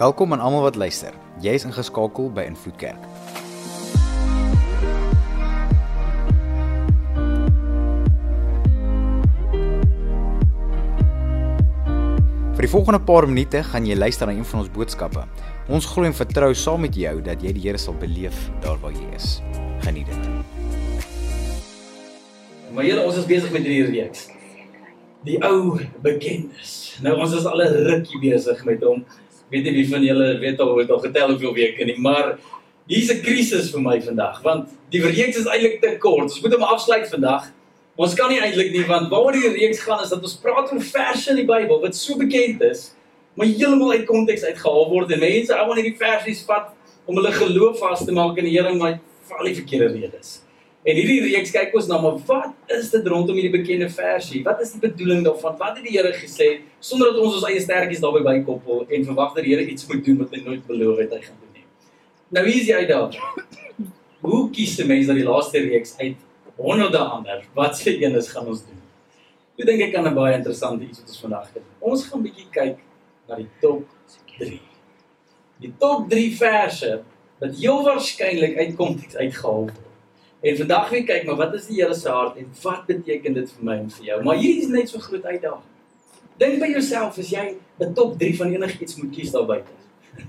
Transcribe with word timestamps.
Welkom 0.00 0.32
aan 0.32 0.40
almal 0.40 0.62
wat 0.64 0.76
luister. 0.80 1.12
Jy 1.44 1.52
is 1.58 1.66
ingeskakel 1.68 2.30
by 2.32 2.46
Invloed 2.48 2.78
Kerk. 2.80 3.02
Vir 12.56 12.64
die 12.64 12.72
volgende 12.72 13.02
paar 13.04 13.28
minute 13.28 13.60
gaan 13.74 13.84
jy 13.84 14.00
luister 14.00 14.32
na 14.32 14.38
een 14.38 14.48
van 14.54 14.64
ons 14.64 14.72
boodskappe. 14.72 15.28
Ons 15.68 15.92
glo 15.92 16.08
en 16.08 16.16
vertrou 16.16 16.54
saam 16.56 16.80
met 16.88 16.96
jou 16.96 17.18
dat 17.28 17.44
jy 17.44 17.52
die 17.60 17.68
Here 17.68 17.84
sal 17.84 18.00
beleef 18.00 18.48
daar 18.64 18.80
waar 18.80 18.96
jy 18.96 19.04
is. 19.20 19.42
Geniet 19.84 20.08
dit. 20.08 20.20
Maar 22.72 22.88
julle 22.88 23.04
ons 23.04 23.20
is 23.20 23.28
besig 23.28 23.52
met 23.52 23.68
hierdie 23.68 24.00
reeks. 24.00 24.30
Die 25.28 25.42
ou 25.44 25.76
bekendes. 26.00 26.96
Nou 27.04 27.20
ons 27.20 27.36
is 27.36 27.44
al 27.44 27.68
'n 27.68 27.84
rukkie 27.92 28.30
besig 28.30 28.64
met 28.64 28.80
hom. 28.80 29.04
Weet 29.50 29.66
nie 29.66 29.72
wie 29.80 29.88
van 29.90 30.04
julle 30.06 30.38
weet 30.38 30.60
al 30.60 30.76
het 30.78 30.90
al 30.90 31.02
getel 31.02 31.32
hoeveel 31.32 31.54
weke 31.54 31.84
nie, 31.84 31.98
maar 31.98 32.38
hier's 32.86 33.10
'n 33.10 33.22
krisis 33.22 33.70
vir 33.70 33.82
my 33.82 34.00
vandag 34.00 34.42
want 34.42 34.68
die 34.90 35.02
reeks 35.02 35.36
is 35.36 35.46
eintlik 35.46 35.80
te 35.80 35.96
kort. 35.98 36.22
Ons 36.22 36.40
moet 36.42 36.52
hom 36.52 36.62
afsluit 36.62 37.08
vandag. 37.08 37.50
Ons 37.96 38.14
kan 38.14 38.30
nie 38.30 38.40
eintlik 38.40 38.72
nie 38.72 38.84
want 38.86 39.10
waaroor 39.10 39.32
die 39.32 39.48
reeks 39.48 39.80
gaan 39.80 40.02
is 40.02 40.10
dat 40.10 40.22
ons 40.22 40.36
praat 40.36 40.72
oor 40.72 40.80
verse 40.80 41.30
in 41.30 41.36
die 41.36 41.46
Bybel 41.46 41.80
wat 41.80 41.94
so 41.94 42.16
bekend 42.16 42.62
is, 42.62 42.94
maar 43.34 43.46
heeltemal 43.46 43.92
uit 43.92 44.06
konteks 44.06 44.44
uitgehaal 44.44 44.88
word 44.90 45.10
en 45.10 45.20
mense 45.20 45.54
ou 45.54 45.66
wanneer 45.66 45.90
die 45.90 45.98
versies 45.98 46.44
vat 46.44 46.70
om 47.06 47.16
hulle 47.16 47.32
geloof 47.32 47.78
vas 47.78 48.04
te 48.04 48.12
maak 48.12 48.38
in 48.38 48.44
die 48.44 48.58
Here 48.58 48.74
maar 48.74 49.00
vir 49.28 49.38
al 49.38 49.50
die 49.50 49.54
verkeerde 49.54 49.92
redes. 49.94 50.40
En 50.80 50.96
hierdie 50.96 51.20
reeks 51.26 51.50
kyk 51.52 51.74
ons 51.76 51.90
na 51.90 51.98
maar 52.00 52.16
wat 52.24 52.72
is 52.72 52.86
dit 52.94 53.08
rondom 53.12 53.36
hierdie 53.36 53.52
bekende 53.52 53.90
versie? 53.92 54.40
Wat 54.46 54.62
is 54.64 54.70
die 54.72 54.80
bedoeling 54.80 55.20
daarvan? 55.26 55.58
Wat 55.60 55.76
het 55.76 55.84
die 55.84 55.92
Here 55.98 56.12
gesê 56.16 56.48
sonder 56.80 57.10
dat 57.10 57.20
ons 57.20 57.36
ons 57.36 57.44
eie 57.50 57.60
stertjies 57.60 58.00
daarbey 58.00 58.22
bykoppel 58.24 58.86
en 58.88 59.04
verwag 59.10 59.34
dat 59.36 59.44
die 59.44 59.52
Here 59.52 59.66
iets 59.68 59.84
moet 59.90 60.00
doen 60.06 60.22
wat 60.22 60.32
hy 60.32 60.40
nooit 60.46 60.62
beloof 60.70 61.02
het 61.02 61.12
hy 61.12 61.20
gaan 61.26 61.36
doen 61.42 61.58
nie. 61.58 61.66
Nou 62.32 62.44
hier 62.46 62.62
is 62.62 62.70
die 62.70 62.78
uitdaging. 62.78 63.90
Hoe 64.24 64.40
kies 64.56 64.78
'n 64.80 64.88
mens 64.88 65.06
dat 65.06 65.20
die 65.20 65.26
laaste 65.28 65.60
reeks 65.66 65.98
uit 65.98 66.16
honderde 66.56 66.98
ander 66.98 67.44
wat 67.54 67.76
se 67.76 67.92
een 68.00 68.16
is 68.16 68.32
gaan 68.32 68.46
ons 68.46 68.64
doen? 68.64 68.80
Ek 69.58 69.66
dink 69.66 69.80
ek 69.82 69.92
kan 69.92 70.08
'n 70.08 70.14
baie 70.14 70.34
interessante 70.36 70.84
iets 70.84 71.00
wat 71.00 71.08
ons 71.08 71.20
vandag 71.20 71.52
doen. 71.52 71.68
Ons 71.80 72.06
gaan 72.06 72.20
'n 72.20 72.22
bietjie 72.22 72.48
kyk 72.50 72.78
na 73.28 73.36
die 73.36 73.50
top 73.60 73.84
3. 74.38 74.60
Die 75.60 75.72
top 75.78 76.08
3 76.08 76.32
verse 76.36 77.02
wat 77.38 77.54
heel 77.54 77.84
waarskynlik 77.84 78.56
uit 78.56 78.76
konteks 78.76 79.16
uitgehaal 79.16 79.68
word. 79.68 79.89
En 80.40 80.56
vandag 80.56 80.88
weer 80.90 81.04
kyk 81.04 81.26
maar 81.28 81.36
wat 81.36 81.54
is 81.58 81.66
die 81.68 81.82
Here 81.82 81.94
se 81.94 82.08
hart 82.08 82.38
en 82.40 82.48
wat 82.62 82.86
beteken 82.88 83.36
dit 83.36 83.52
vir 83.56 83.66
my 83.66 83.76
en 83.82 83.90
vir 83.96 84.06
jou? 84.06 84.22
Maar 84.24 84.40
hier 84.40 84.62
is 84.62 84.70
net 84.72 84.88
so 84.88 85.02
groot 85.04 85.24
uitdaging. 85.24 85.66
Dink 86.40 86.56
by 86.62 86.70
jouself 86.72 87.18
as 87.20 87.28
jy 87.28 87.44
'n 87.80 87.92
top 87.94 88.16
3 88.18 88.36
van 88.36 88.54
enigiets 88.54 88.96
moet 88.96 89.12
kies 89.12 89.30
daar 89.30 89.46
buite. 89.46 89.76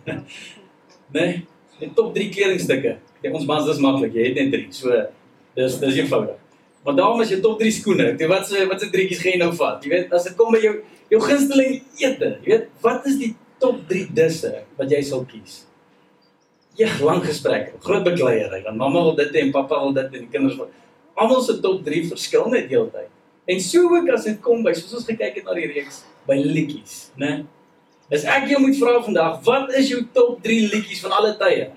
nee, 1.15 1.45
die 1.79 1.91
top 1.95 2.13
3 2.15 2.29
kledingstukke. 2.29 2.97
Ja, 3.21 3.31
ons 3.31 3.45
mans 3.45 3.65
dis 3.65 3.79
maklik, 3.79 4.13
jy 4.13 4.27
het 4.27 4.35
net 4.35 4.51
3. 4.51 4.67
So 4.75 5.01
dis 5.55 5.79
dis 5.79 6.03
eenvoudig. 6.03 6.35
Maar 6.83 6.95
daarom 6.95 7.21
is 7.21 7.29
jy 7.29 7.39
top 7.39 7.59
3 7.59 7.71
skoene. 7.71 8.11
Ek 8.11 8.19
weet 8.19 8.29
wat 8.35 8.47
se 8.47 8.67
wat 8.67 8.81
se 8.81 8.89
drietjies 8.91 9.23
gaan 9.23 9.37
jy 9.37 9.39
nou 9.39 9.51
vat? 9.55 9.83
Jy 9.83 9.95
weet 9.95 10.13
as 10.13 10.27
dit 10.27 10.35
kom 10.35 10.51
by 10.51 10.59
jou 10.59 10.75
jou 11.11 11.19
gunsteling 11.23 11.81
ete, 11.99 12.37
jy 12.43 12.55
weet 12.55 12.69
wat 12.83 13.07
is 13.07 13.19
die 13.19 13.35
top 13.59 13.83
3 13.87 14.07
disse 14.15 14.51
wat 14.77 14.91
jy 14.91 15.01
sal 15.07 15.23
kies? 15.23 15.61
Ja, 16.79 16.87
lang 17.03 17.23
gesprek, 17.25 17.73
groot 17.83 18.03
bekleierery. 18.03 18.61
Dan 18.63 18.77
mamma 18.79 19.01
wil 19.03 19.15
dit 19.15 19.33
en 19.41 19.51
pappa 19.51 19.79
wil 19.79 19.93
dit 19.93 20.05
en 20.05 20.23
die 20.23 20.29
kinders 20.31 20.55
wil. 20.55 20.69
Almal 21.19 21.41
se 21.43 21.57
top 21.59 21.81
3 21.83 22.05
verskil 22.07 22.47
net 22.53 22.69
heeltyd. 22.71 23.09
En 23.51 23.59
so 23.61 23.89
ook 23.91 24.07
as 24.15 24.23
dit 24.29 24.39
kom 24.43 24.63
by 24.63 24.71
soos 24.77 24.93
ons 25.01 25.09
gekyk 25.09 25.41
het 25.41 25.49
na 25.49 25.55
die 25.57 25.67
reeks 25.67 26.03
by 26.29 26.37
liedjies, 26.39 27.11
né? 27.19 27.41
As 28.11 28.23
ek 28.29 28.47
jou 28.51 28.59
moet 28.63 28.77
vra 28.79 28.99
vandag, 29.03 29.39
wat 29.43 29.73
is 29.79 29.89
jou 29.91 29.99
top 30.15 30.39
3 30.45 30.71
liedjies 30.71 31.03
van 31.03 31.15
alle 31.19 31.33
tye? 31.39 31.69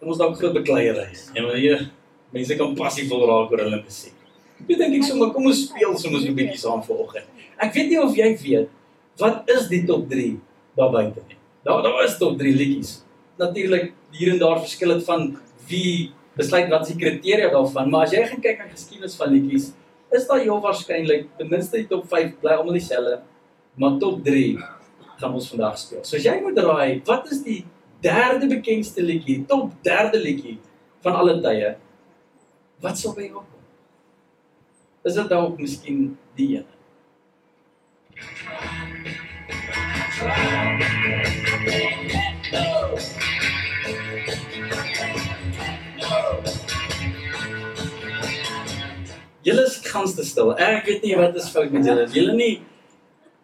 Kom 0.00 0.08
ons 0.12 0.20
dalk 0.20 0.36
groot 0.40 0.56
bekleierery. 0.56 1.10
Ja, 1.36 1.44
maar 1.44 1.60
hier 1.60 1.88
mense 2.32 2.56
kan 2.56 2.76
passievol 2.78 3.26
raak 3.28 3.52
oor 3.52 3.64
hulle 3.66 3.80
musiek. 3.82 4.14
Ek 4.64 4.76
dink 4.78 5.00
ek 5.02 5.08
sommer 5.08 5.32
kom 5.34 5.48
ons 5.50 5.66
speel 5.66 5.96
sommer 6.00 6.22
so 6.22 6.32
'n 6.32 6.38
bietjie 6.38 6.60
saam 6.60 6.80
vanoggend. 6.84 7.28
Ek 7.60 7.74
weet 7.74 7.90
nie 7.92 8.00
of 8.00 8.16
jy 8.16 8.32
weet 8.40 8.72
wat 9.20 9.48
is 9.52 9.68
die 9.68 9.84
top 9.88 10.08
3 10.08 10.36
daar 10.76 10.92
buite 10.92 11.20
nie. 11.28 11.36
Daar 11.64 11.82
daar 11.84 12.04
is 12.04 12.16
top 12.20 12.38
3 12.38 12.56
liedjies 12.56 13.02
natuurlik 13.40 13.92
hier 14.16 14.32
en 14.32 14.40
daar 14.40 14.60
verskil 14.62 14.94
dit 14.94 15.04
van 15.04 15.26
wie 15.68 16.12
besluit 16.36 16.68
wat 16.70 16.86
se 16.86 16.96
kriteria 16.96 17.50
daarvan, 17.52 17.90
maar 17.90 18.06
as 18.06 18.12
jy 18.14 18.24
gaan 18.28 18.42
kyk 18.44 18.58
na 18.60 18.68
geskiedenis 18.68 19.16
van 19.16 19.32
liedjies, 19.32 19.70
is 20.12 20.26
daar 20.28 20.42
heel 20.44 20.60
waarskynlik 20.62 21.26
ten 21.38 21.48
minste 21.50 21.80
die 21.80 21.88
top 21.90 22.04
5 22.10 22.36
bly 22.42 22.58
almal 22.60 22.76
dieselfde, 22.76 23.20
maar 23.80 23.96
top 24.02 24.20
3 24.24 24.58
gaan 25.16 25.32
ons 25.32 25.48
vandag 25.50 25.78
speel. 25.80 26.04
So 26.04 26.16
as 26.20 26.28
jy 26.28 26.36
moet 26.44 26.60
raai, 26.60 27.02
wat 27.08 27.32
is 27.32 27.42
die 27.44 27.64
derde 28.04 28.48
bekendste 28.50 29.02
liedjie, 29.04 29.42
top 29.48 29.72
derde 29.86 30.20
liedjie 30.20 30.58
van 31.04 31.18
alle 31.22 31.40
tye? 31.44 31.74
Wat 32.84 33.00
sal 33.00 33.16
by 33.16 33.28
jou 33.30 33.40
kom? 33.40 33.52
Is 35.06 35.16
dit 35.16 35.28
dalk 35.32 35.60
miskien 35.62 36.16
die 36.36 36.58
een? 36.58 36.66
Julle 49.46 49.62
is 49.66 49.80
gans 49.82 50.14
te 50.14 50.22
stil. 50.22 50.52
Ek 50.54 50.86
weet 50.86 51.02
nie 51.02 51.16
wat 51.18 51.34
is 51.38 51.50
fout 51.50 51.74
met 51.74 51.86
julle. 51.86 52.06
Julle 52.14 52.34
nie 52.38 52.54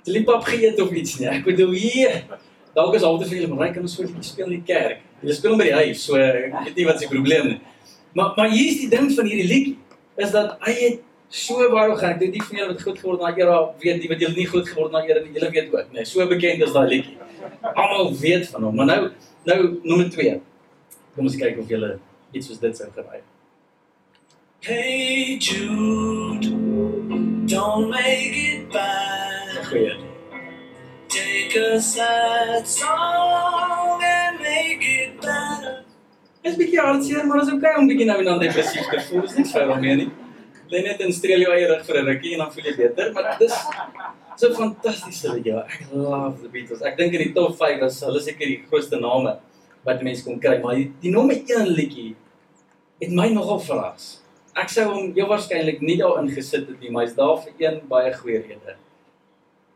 Lipap 0.07 0.47
geëet 0.47 0.79
of 0.83 0.91
iets 0.95 1.19
nie. 1.19 1.29
Ek 1.31 1.43
bedoel 1.47 1.75
hier. 1.79 2.23
Dalk 2.75 2.95
is 2.99 3.07
altyd 3.07 3.29
vir 3.31 3.41
julle 3.41 3.55
maar 3.55 3.75
kan 3.75 3.83
ons 3.83 3.99
'n 3.99 4.07
bietjie 4.07 4.31
speel 4.31 4.47
in 4.47 4.62
die 4.62 4.67
kerk. 4.67 5.03
Julle 5.23 5.35
speel 5.35 5.57
by 5.59 5.65
die 5.65 5.79
huis, 5.83 6.05
so 6.05 6.15
ek 6.17 6.55
weet 6.65 6.77
nie 6.77 6.87
wat 6.87 7.01
se 7.01 7.09
probleem 7.09 7.47
nie. 7.49 7.61
Maar 8.15 8.33
maar 8.37 8.51
hier 8.51 8.71
is 8.71 8.81
die 8.81 8.91
ding 8.91 9.11
van 9.11 9.27
hierdie 9.27 9.51
liedjie 9.51 9.77
is 10.17 10.31
dat 10.31 10.59
hy 10.61 10.73
het 10.73 11.01
so 11.32 11.56
baie 11.72 11.97
gaan. 11.97 12.15
Ek 12.15 12.20
dink 12.20 12.37
die 12.37 12.44
van 12.44 12.59
julle 12.59 12.75
wat 12.75 12.84
goed 12.84 12.98
geword 13.00 13.22
na 13.25 13.32
era 13.37 13.59
weet 13.81 14.00
die 14.04 14.09
wat 14.10 14.20
julle 14.20 14.37
nie 14.37 14.48
goed 14.50 14.69
geword 14.69 14.93
na 14.93 15.03
era 15.09 15.22
nie. 15.25 15.32
Julle 15.32 15.50
weet 15.54 15.72
ook, 15.72 15.93
nee, 15.97 16.04
so 16.09 16.26
bekend 16.28 16.65
is 16.66 16.75
daai 16.76 16.88
liedjie. 16.93 17.16
Almal 17.72 18.12
weet 18.20 18.48
van 18.53 18.69
hom. 18.69 18.81
Maar 18.81 18.91
nou 18.91 19.03
nou 19.48 19.60
nommer 19.82 20.10
2. 20.12 20.41
Kom 21.16 21.28
ons 21.28 21.38
kyk 21.41 21.60
of 21.65 21.72
julle 21.72 21.97
iets 22.32 22.50
soos 22.50 22.60
dit 22.60 22.76
sou 22.76 22.88
geraai. 22.94 23.22
Hey 24.62 25.38
Jude, 25.43 26.53
don't 27.50 27.88
make 27.91 28.37
it 28.47 28.69
bad. 28.70 29.64
Goeie. 29.66 29.97
Take 31.09 31.56
a 31.56 31.81
sad 31.81 32.69
song 32.69 34.00
and 34.00 34.41
make 34.41 34.84
it 34.84 35.20
better. 35.20 35.81
Dis 36.43 36.56
bietjie 36.60 36.81
hartseer, 36.81 37.26
maar 37.26 37.41
dit 37.41 37.49
is 37.49 37.54
okay 37.54 37.75
om 37.78 37.88
bietjie 37.91 38.06
nou 38.06 38.19
en 38.22 38.31
dan 38.34 38.44
depressief 38.44 38.88
te 38.91 39.00
voel. 39.09 39.26
Dis 39.26 39.41
niks 39.41 39.56
fout 39.56 39.69
daarmee 39.72 39.97
nie. 40.04 40.10
Lê 40.72 40.81
net 40.81 41.03
in 41.05 41.12
streel 41.12 41.43
jou 41.44 41.53
eie 41.53 41.66
rug 41.69 41.83
vir 41.84 41.99
'n 42.00 42.06
rukkie 42.09 42.33
en 42.34 42.38
dan 42.43 42.53
voel 42.53 42.65
jy 42.65 42.77
beter, 42.77 43.12
maar 43.12 43.37
dis 43.38 43.56
so 44.37 44.49
'n 44.49 44.55
fantastiese 44.55 45.28
liedjie. 45.34 45.59
Ek 45.59 45.83
love 45.93 46.41
the 46.43 46.49
Beatles. 46.49 46.83
Ek 46.83 46.97
dink 46.97 47.12
in 47.12 47.22
die 47.25 47.34
top 47.34 47.56
5 47.56 47.83
is 47.83 48.00
hulle 48.00 48.21
seker 48.21 48.47
die 48.47 48.62
grootste 48.71 49.00
name 49.00 49.37
wat 49.84 50.03
mense 50.03 50.25
kon 50.25 50.41
kry, 50.41 50.59
maar 50.62 50.75
die, 50.75 50.91
die 51.03 51.11
nommer 51.11 51.37
1 51.37 51.69
liedjie 51.77 52.15
het 53.03 53.11
my 53.11 53.28
nogal 53.28 53.61
verras. 53.61 54.22
Ek 54.56 54.69
sou 54.69 54.84
hom 54.88 55.12
heel 55.15 55.28
waarskynlik 55.28 55.81
nie 55.81 55.99
daarin 55.99 56.31
gesit 56.31 56.69
het 56.69 56.81
nie, 56.81 56.91
maar 56.91 57.05
hy's 57.05 57.16
daar 57.16 57.37
vir 57.43 57.53
een 57.59 57.81
baie 57.88 58.12
goeie 58.15 58.41
rede. 58.41 58.77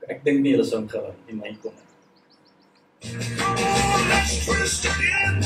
Ek 0.08 0.24
dink 0.24 0.40
nie 0.40 0.52
hulle 0.52 0.64
sou 0.64 0.78
hom 0.80 0.88
geraai 0.88 1.14
nie, 1.28 1.36
my 1.36 1.56
kom. 1.62 1.74
Let's 3.02 4.46
twist 4.46 4.86
again. 4.86 5.40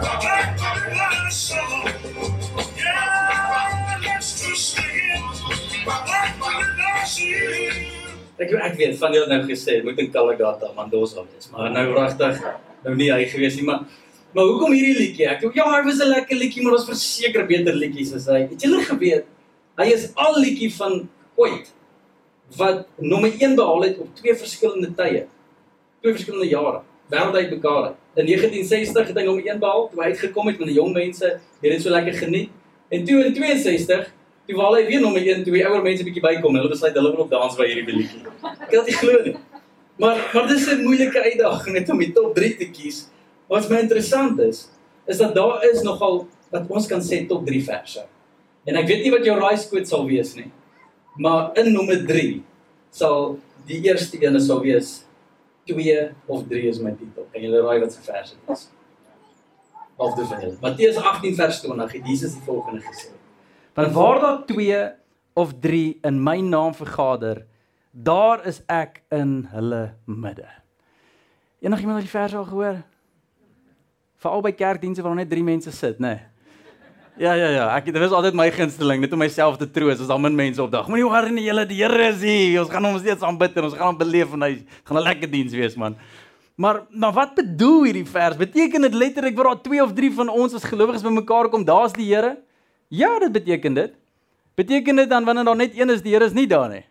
Back 0.00 0.56
to 0.56 0.90
the 0.94 1.30
song. 1.30 2.71
Ek 5.82 5.88
ek 8.54 8.76
weet 8.78 8.94
van 9.00 9.14
julle 9.16 9.26
nou 9.30 9.38
gesê 9.48 9.80
moet 9.82 9.98
in 9.98 10.10
Kalagata 10.14 10.68
Mandosa 10.76 11.24
wees, 11.26 11.48
maar 11.50 11.72
nou 11.74 11.82
regtig 11.96 12.38
nou 12.84 12.94
nie 12.98 13.08
hy 13.10 13.24
gewees 13.32 13.56
nie, 13.58 13.66
maar 13.66 13.80
maar 14.32 14.46
hoekom 14.48 14.72
hierdie 14.72 14.94
liedjie? 14.96 15.26
Ek 15.28 15.40
dink 15.42 15.54
ja, 15.58 15.66
hy 15.68 15.82
was 15.84 16.00
'n 16.00 16.08
lekker 16.12 16.36
liedjie, 16.38 16.62
maar 16.62 16.76
ons 16.78 16.86
verseker 16.86 17.46
beter 17.50 17.74
liedjies 17.74 18.14
as 18.14 18.26
hy. 18.30 18.40
Het 18.54 18.62
julle 18.62 18.80
geweet 18.86 19.26
hy 19.80 19.86
is 19.90 20.12
al 20.14 20.38
liedjie 20.38 20.70
van 20.78 21.08
ooit 21.34 21.66
wat 22.56 22.86
nommer 22.96 23.32
1 23.34 23.56
behaal 23.56 23.82
het 23.82 23.98
op 23.98 24.14
twee 24.14 24.34
verskillende 24.34 24.94
tye. 24.94 25.26
Twee 26.00 26.14
verskillende 26.14 26.48
jare 26.48 26.82
wêreldwyd 27.10 27.50
mekaar 27.50 27.84
het. 27.90 27.96
In 28.14 28.26
1960 28.26 29.06
het 29.08 29.16
hy 29.16 29.24
nommer 29.24 29.44
1 29.50 29.58
behaal 29.58 29.88
toe 29.90 30.02
hy 30.02 30.08
uitgekom 30.14 30.46
het 30.46 30.58
met 30.58 30.68
die 30.68 30.78
jong 30.78 30.92
mense, 30.94 31.40
het 31.60 31.70
dit 31.70 31.82
so 31.82 31.90
lekker 31.90 32.14
geniet. 32.14 32.50
En 32.88 33.04
toe 33.04 33.24
in 33.24 33.34
62 33.34 34.12
Toe 34.52 34.60
waar 34.60 34.74
hy 34.76 34.82
weer 34.84 35.00
nommer 35.00 35.22
1 35.24 35.46
toe 35.46 35.54
die 35.54 35.62
ouer 35.64 35.80
mense 35.80 36.04
bietjie 36.04 36.20
bykom, 36.20 36.56
hulle 36.58 36.68
besluit 36.68 36.96
hulle 36.98 37.10
wil 37.14 37.22
ook 37.24 37.30
dans 37.32 37.54
by 37.56 37.64
hierdie 37.70 37.94
liedjie. 37.96 38.18
Ek 38.44 38.66
kan 38.68 38.82
dit 38.84 38.98
glo. 39.00 39.30
Maar 40.02 40.18
maar 40.34 40.48
dis 40.50 40.66
'n 40.68 40.82
moeilike 40.84 41.22
uitdaging 41.24 41.76
net 41.78 41.88
om 41.90 41.98
die 41.98 42.12
top 42.12 42.34
3 42.36 42.56
te 42.58 42.68
kies. 42.68 43.08
Wat 43.48 43.68
my 43.70 43.78
interessant 43.80 44.40
is, 44.40 44.68
is 45.06 45.18
dat 45.18 45.34
daar 45.34 45.64
is 45.70 45.80
nogal 45.82 46.26
wat 46.50 46.68
ons 46.68 46.86
kan 46.86 47.00
sê 47.00 47.26
top 47.28 47.46
3 47.46 47.62
verse. 47.64 48.04
En 48.66 48.76
ek 48.76 48.86
weet 48.86 49.02
nie 49.04 49.14
wat 49.14 49.24
jou 49.24 49.38
rise 49.40 49.68
quote 49.68 49.88
sal 49.88 50.04
wees 50.06 50.34
nie. 50.34 50.50
Maar 51.16 51.56
in 51.56 51.72
nommer 51.72 52.04
3 52.06 52.42
sal 52.90 53.38
die 53.64 53.80
eerste 53.88 54.20
een 54.20 54.40
sal 54.40 54.60
wees 54.60 55.06
2 55.64 56.12
of 56.26 56.44
3 56.48 56.68
is 56.68 56.78
my 56.78 56.92
titel. 56.92 57.24
Kan 57.32 57.40
julle 57.40 57.64
raai 57.64 57.80
wat 57.80 57.92
se 57.92 58.04
vers 58.04 58.36
dit 58.36 58.52
is? 58.52 58.68
Of 59.96 60.14
die 60.14 60.28
julle. 60.28 60.56
Matteus 60.60 60.96
18 60.96 61.34
vers 61.34 61.60
20 61.60 61.92
het 61.92 62.06
Jesus 62.06 62.32
die 62.32 62.44
volgende 62.44 62.80
gesê. 62.84 63.21
Want 63.74 63.92
waar 63.92 64.20
daar 64.20 64.44
2 64.46 64.90
of 65.32 65.52
3 65.60 65.98
in 66.02 66.22
my 66.22 66.40
naam 66.40 66.74
vergader, 66.74 67.46
daar 67.90 68.46
is 68.46 68.60
ek 68.66 69.02
in 69.08 69.46
hulle 69.52 69.94
midde. 70.04 70.48
Enigiemand 71.60 72.02
het 72.02 72.08
die 72.10 72.18
vers 72.18 72.34
al 72.34 72.44
gehoor? 72.44 72.82
Veral 74.20 74.44
by 74.44 74.52
kerkdienste 74.52 75.02
waar 75.02 75.16
net 75.16 75.30
3 75.30 75.44
mense 75.44 75.72
sit, 75.72 75.98
né? 75.98 76.08
Nee. 76.08 76.20
Ja 77.20 77.34
ja 77.36 77.48
ja, 77.52 77.64
ek 77.76 77.90
dit 77.92 78.00
was 78.00 78.14
altyd 78.16 78.36
my 78.36 78.46
gunsteling 78.50 79.02
net 79.04 79.12
om 79.12 79.20
myself 79.20 79.58
te 79.60 79.66
troos 79.68 80.00
as 80.00 80.08
daar 80.08 80.20
min 80.20 80.32
mense 80.36 80.62
op 80.64 80.70
dag. 80.72 80.86
Moenie 80.88 81.04
worry 81.04 81.32
nie, 81.34 81.44
julle 81.44 81.66
die 81.68 81.82
Here 81.82 82.06
is 82.08 82.22
hier. 82.24 82.62
Ons 82.62 82.72
gaan 82.72 82.88
hom 82.88 82.96
steeds 83.02 83.24
aanbid 83.28 83.58
en 83.60 83.68
ons 83.68 83.76
gaan 83.76 83.90
hom 83.90 83.98
beleef 84.00 84.32
en 84.32 84.46
hy 84.46 84.52
gaan 84.88 84.96
'n 84.96 85.04
lekker 85.04 85.30
diens 85.30 85.52
wees 85.52 85.76
man. 85.76 85.96
Maar 86.56 86.86
maar 86.90 87.12
wat 87.12 87.34
bedoel 87.34 87.84
hierdie 87.84 88.06
vers? 88.06 88.36
Beteken 88.36 88.80
dit 88.88 88.94
letterlik 88.94 89.36
waar 89.36 89.52
daar 89.52 89.62
2 89.62 89.82
of 89.82 89.92
3 89.92 90.12
van 90.12 90.28
ons 90.28 90.54
as 90.54 90.64
gelowiges 90.64 91.02
bymekaar 91.02 91.48
kom, 91.48 91.64
daar's 91.64 91.92
die 91.92 92.08
Here? 92.14 92.38
Ja, 92.92 93.18
dit 93.18 93.32
beteken 93.32 93.74
dit. 93.74 93.94
Beteken 94.54 94.96
dit 94.96 95.08
dan 95.08 95.24
wanneer 95.24 95.44
daar 95.44 95.56
net 95.56 95.78
een 95.78 95.90
is, 95.90 96.02
die 96.02 96.12
Here 96.12 96.24
is 96.24 96.34
nie 96.36 96.46
daar 96.46 96.68
nie? 96.68 96.84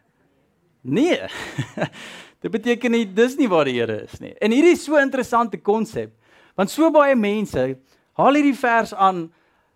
Nee. 0.81 1.19
dit 2.41 2.51
beteken 2.51 2.91
nie 2.91 3.03
dis 3.05 3.35
nie 3.37 3.49
waar 3.49 3.69
die 3.69 3.77
Here 3.77 3.99
is 4.07 4.17
nie. 4.19 4.33
En 4.41 4.51
hierdie 4.51 4.73
is 4.73 4.83
so 4.83 4.97
'n 4.97 5.05
interessante 5.05 5.61
konsep. 5.61 6.09
Want 6.57 6.73
so 6.73 6.89
baie 6.91 7.15
mense 7.15 7.77
haal 8.17 8.33
hierdie 8.33 8.57
vers 8.57 8.93
aan 8.93 9.29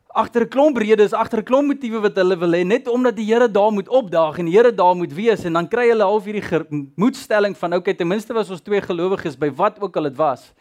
agter 0.07 0.48
'n 0.48 0.50
klomp 0.50 0.77
redes, 0.77 1.13
agter 1.13 1.39
'n 1.39 1.45
klomp 1.45 1.68
motiewe 1.68 2.01
wat 2.01 2.18
hulle 2.18 2.38
wil 2.38 2.57
hê 2.57 2.66
net 2.66 2.88
omdat 2.88 3.16
die 3.16 3.30
Here 3.30 3.51
daar 3.51 3.72
moet 3.72 3.88
opdaag 3.88 4.39
en 4.39 4.45
die 4.45 4.57
Here 4.57 4.74
daar 4.74 4.95
moet 4.95 5.13
wees 5.13 5.45
en 5.45 5.54
dan 5.54 5.69
kry 5.69 5.89
hulle 5.89 6.04
half 6.04 6.25
hierdie 6.25 6.66
moedstelling 6.95 7.57
van 7.57 7.74
okay, 7.74 7.94
ten 7.94 8.07
minste 8.07 8.33
was 8.33 8.50
ons 8.50 8.62
twee 8.62 8.81
gelowiges 8.81 9.38
by 9.38 9.51
wat 9.54 9.80
ook 9.80 9.95
al 9.95 10.10
dit 10.10 10.18
was. 10.18 10.54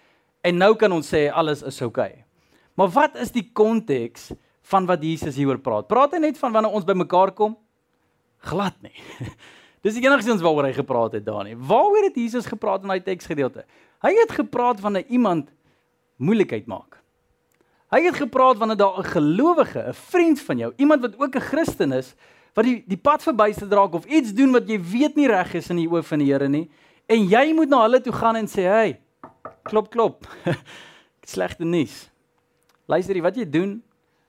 En 0.43 0.57
nou 0.59 0.75
kan 0.77 0.93
ons 0.93 1.09
sê 1.09 1.33
alles 1.33 1.63
is 1.63 1.81
okay. 1.81 2.25
Maar 2.77 2.89
wat 2.89 3.17
is 3.17 3.33
die 3.33 3.51
konteks 3.53 4.35
van 4.71 4.87
wat 4.89 5.03
Jesus 5.05 5.37
hieroor 5.37 5.61
praat? 5.61 5.89
Praat 5.91 6.17
hy 6.17 6.23
net 6.25 6.39
van 6.41 6.53
wanneer 6.55 6.73
ons 6.73 6.87
bymekaar 6.89 7.35
kom? 7.37 7.57
Glad 8.49 8.77
nie. 8.85 8.97
Dis 9.85 9.99
die 9.99 10.05
enigste 10.07 10.37
waaroor 10.41 10.71
hy 10.71 10.75
gepraat 10.77 11.19
het 11.19 11.25
daar 11.27 11.45
nie. 11.45 11.57
Waaroor 11.57 12.09
het 12.09 12.17
Jesus 12.17 12.49
gepraat 12.49 12.85
in 12.85 12.93
daai 12.93 13.03
teksgedeelte? 13.05 13.67
Hy 14.05 14.13
het 14.23 14.33
gepraat 14.33 14.81
wanneer 14.81 15.05
iemand 15.13 15.51
moeilikheid 16.17 16.69
maak. 16.71 17.01
Hy 17.93 18.01
het 18.07 18.17
gepraat 18.17 18.59
wanneer 18.59 18.81
daar 18.81 18.99
'n 18.99 19.13
gelowige, 19.13 19.81
'n 19.89 19.95
vriend 19.95 20.41
van 20.41 20.59
jou, 20.59 20.73
iemand 20.77 21.03
wat 21.03 21.19
ook 21.21 21.37
'n 21.37 21.49
Christen 21.51 21.93
is, 21.93 22.15
wat 22.55 22.65
die 22.65 22.85
die 22.87 22.97
pad 22.97 23.23
verbyste 23.23 23.69
draak 23.69 23.93
of 23.95 24.05
iets 24.07 24.33
doen 24.33 24.53
wat 24.53 24.69
jy 24.69 24.81
weet 24.81 25.17
nie 25.17 25.29
reg 25.29 25.55
is 25.55 25.71
in 25.71 25.77
die 25.77 25.89
oë 25.89 26.03
van 26.03 26.19
die 26.19 26.33
Here 26.33 26.49
nie, 26.49 26.71
en 27.07 27.29
jy 27.29 27.53
moet 27.53 27.69
na 27.69 27.83
hulle 27.83 28.01
toe 28.01 28.13
gaan 28.13 28.37
en 28.37 28.47
sê, 28.47 28.63
"Hey, 28.63 29.01
klop 29.63 29.91
klop. 29.91 30.27
Slegte 31.25 31.65
nuus. 31.65 32.11
Luister 32.87 33.23
wat 33.23 33.37
jy 33.37 33.47
doen, 33.49 33.83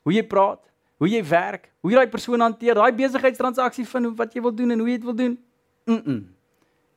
hoe 0.05 0.13
jy 0.13 0.23
praat, 0.29 0.61
hoe 1.01 1.09
jy 1.09 1.21
werk, 1.27 1.71
hoe 1.81 1.91
jy 1.91 1.97
daai 1.99 2.11
persoon 2.13 2.43
hanteer, 2.45 2.77
daai 2.77 2.93
besigheidstransaksie 2.95 3.87
van 3.89 4.11
wat 4.15 4.35
jy 4.35 4.43
wil 4.45 4.53
doen 4.55 4.75
en 4.75 4.83
hoe 4.83 4.89
jy 4.91 4.99
dit 4.99 5.07
wil 5.07 5.17
doen. 5.17 5.37
Mm. 5.89 6.01
-mm. 6.01 6.21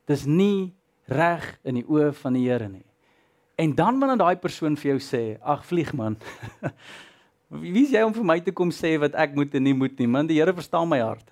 Dis 0.09 0.25
nie 0.25 0.73
reg 1.09 1.59
in 1.63 1.81
die 1.81 1.85
oë 1.85 2.13
van 2.13 2.33
die 2.33 2.47
Here 2.47 2.69
nie. 2.69 2.85
En 3.57 3.75
dan 3.75 3.99
wanneer 3.99 4.17
daai 4.17 4.37
persoon 4.37 4.77
vir 4.77 4.91
jou 4.91 4.99
sê, 4.99 5.37
"Ag 5.41 5.65
vlieg 5.65 5.93
man." 5.93 6.17
Wie 7.49 7.89
jy 7.89 8.01
om 8.05 8.13
vir 8.13 8.23
my 8.23 8.39
te 8.39 8.51
kom 8.51 8.69
sê 8.69 8.99
wat 8.99 9.15
ek 9.15 9.35
moet 9.35 9.55
en 9.55 9.63
nie 9.63 9.73
moet 9.73 9.97
nie? 9.99 10.07
Man, 10.07 10.27
die 10.27 10.37
Here 10.37 10.53
verstaan 10.53 10.87
my 10.87 10.99
hart. 10.99 11.31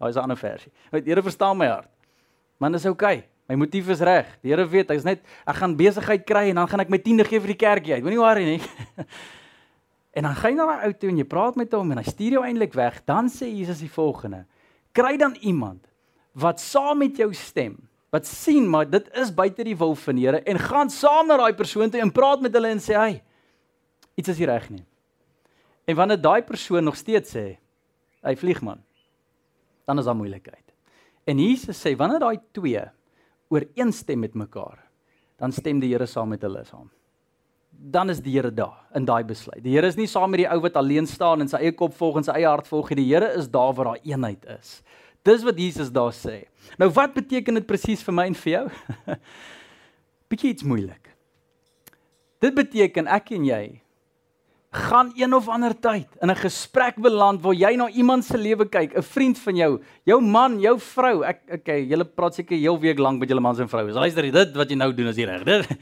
Daai 0.00 0.08
is 0.08 0.16
'n 0.16 0.20
ander 0.20 0.36
versie. 0.36 0.72
Die 0.90 1.12
Here 1.12 1.22
verstaan 1.22 1.56
my 1.56 1.66
hart. 1.66 1.90
Man, 2.58 2.72
dis 2.72 2.86
oukei. 2.86 3.18
Okay. 3.18 3.28
My 3.48 3.54
motief 3.56 3.88
is 3.88 4.00
reg. 4.00 4.26
Die 4.40 4.50
Here 4.54 4.64
weet, 4.64 4.90
ek's 4.90 5.04
net 5.04 5.20
ek 5.46 5.56
gaan 5.56 5.76
besigheid 5.76 6.24
kry 6.24 6.48
en 6.48 6.54
dan 6.54 6.68
gaan 6.68 6.80
ek 6.80 6.88
my 6.88 6.98
10de 6.98 7.26
gee 7.28 7.40
vir 7.40 7.52
die 7.52 7.60
kerkie 7.60 7.92
uit. 7.94 8.02
Moenie 8.02 8.20
worry 8.20 8.44
nie. 8.44 8.60
en 10.14 10.22
dan 10.28 10.36
gaan 10.38 10.54
jy 10.54 10.56
na 10.56 10.66
daai 10.70 10.86
ou 10.86 10.92
toe 10.94 11.10
en 11.10 11.18
jy 11.18 11.26
praat 11.26 11.56
met 11.58 11.72
hom 11.74 11.90
en 11.90 11.98
hy 11.98 12.06
stuur 12.06 12.38
jou 12.38 12.44
eintlik 12.46 12.76
weg. 12.78 13.00
Dan 13.08 13.26
sê 13.32 13.48
Jesus 13.50 13.82
die 13.82 13.90
volgende: 13.90 14.44
Kry 14.94 15.16
dan 15.18 15.34
iemand 15.42 15.88
wat 16.38 16.62
saam 16.62 17.02
met 17.02 17.18
jou 17.18 17.32
stem 17.34 17.76
wat 18.14 18.26
sien 18.30 18.66
maar 18.70 18.86
dit 18.86 19.08
is 19.18 19.32
buite 19.34 19.64
die 19.66 19.74
wil 19.78 19.96
van 19.98 20.18
die 20.18 20.26
Here 20.26 20.40
en 20.46 20.58
gaan 20.62 20.90
saam 20.90 21.26
na 21.26 21.38
daai 21.40 21.54
persoon 21.58 21.90
toe 21.90 22.02
en 22.02 22.12
praat 22.14 22.42
met 22.44 22.54
hulle 22.54 22.70
en 22.70 22.82
sê 22.82 22.94
hy 22.94 23.14
iets 24.14 24.30
is 24.30 24.38
nie 24.38 24.46
reg 24.46 24.68
nie. 24.70 24.84
En 25.90 25.98
wanneer 25.98 26.20
daai 26.22 26.42
persoon 26.46 26.86
nog 26.86 26.98
steeds 26.98 27.34
sê 27.34 27.46
hy 28.22 28.34
vlieg 28.38 28.62
man 28.62 28.82
dan 29.84 29.98
is 29.98 30.06
daar 30.06 30.16
moeilikheid. 30.16 30.62
En 31.26 31.42
Jesus 31.42 31.80
sê 31.82 31.96
wanneer 31.98 32.22
daai 32.22 32.38
twee 32.54 32.84
ooreenstem 33.50 34.22
met 34.22 34.38
mekaar 34.38 34.78
dan 35.42 35.52
stem 35.52 35.82
die 35.82 35.90
Here 35.90 36.06
saam 36.06 36.30
met 36.30 36.46
hulle 36.46 36.62
saam. 36.64 36.86
Dan 37.78 38.10
is 38.10 38.20
die 38.20 38.32
Here 38.32 38.50
daar 38.50 38.84
in 38.94 39.04
daai 39.04 39.24
besluit. 39.24 39.62
Die 39.62 39.74
Here 39.74 39.86
is 39.86 39.96
nie 39.96 40.06
saam 40.06 40.30
met 40.30 40.44
die 40.44 40.48
ou 40.50 40.60
wat 40.60 40.76
alleen 40.76 41.06
staan 41.06 41.40
en 41.40 41.48
sy 41.48 41.60
eie 41.62 41.72
kop 41.72 41.94
volg 41.94 42.16
en 42.16 42.24
sy 42.24 42.32
eie 42.32 42.48
hart 42.48 42.68
volg 42.68 42.90
nie. 42.90 43.02
Die 43.04 43.12
Here 43.12 43.32
is 43.38 43.48
daar 43.48 43.74
waar 43.74 43.94
daar 43.94 44.04
eenheid 44.04 44.44
is. 44.58 44.82
Dis 45.24 45.44
wat 45.44 45.58
Jesus 45.58 45.92
daar 45.92 46.12
sê. 46.12 46.44
Nou 46.78 46.90
wat 46.92 47.14
beteken 47.14 47.54
dit 47.60 47.66
presies 47.66 48.02
vir 48.04 48.14
my 48.14 48.26
en 48.28 48.36
vir 48.36 48.52
jou? 48.52 48.66
Bietjie 50.30 50.52
iets 50.52 50.66
moeilik. 50.68 51.14
Dit 52.44 52.56
beteken 52.56 53.08
ek 53.08 53.32
en 53.36 53.48
jy 53.48 53.64
gaan 54.74 55.12
een 55.14 55.34
of 55.34 55.48
ander 55.48 55.72
tyd 55.80 56.08
in 56.20 56.30
'n 56.30 56.36
gesprek 56.36 56.96
beland 56.96 57.42
waar 57.42 57.54
jy 57.54 57.76
na 57.76 57.88
iemand 57.88 58.24
se 58.24 58.38
lewe 58.38 58.66
kyk, 58.68 58.96
'n 58.96 59.02
vriend 59.02 59.38
van 59.38 59.56
jou, 59.56 59.80
jou 60.04 60.20
man, 60.20 60.60
jou 60.60 60.78
vrou. 60.78 61.22
Ek 61.22 61.40
okay, 61.52 61.86
julle 61.86 62.04
praat 62.04 62.34
seker 62.34 62.58
heel 62.58 62.80
week 62.80 62.98
lank 62.98 63.20
met 63.20 63.28
julle 63.28 63.40
mans 63.40 63.58
en 63.58 63.68
vroue. 63.68 63.92
Luister, 63.92 64.32
dit 64.32 64.56
wat 64.56 64.68
jy 64.68 64.76
nou 64.76 64.92
doen 64.92 65.06
is 65.06 65.16
nie 65.16 65.26
reg. 65.26 65.44
Dit 65.44 65.78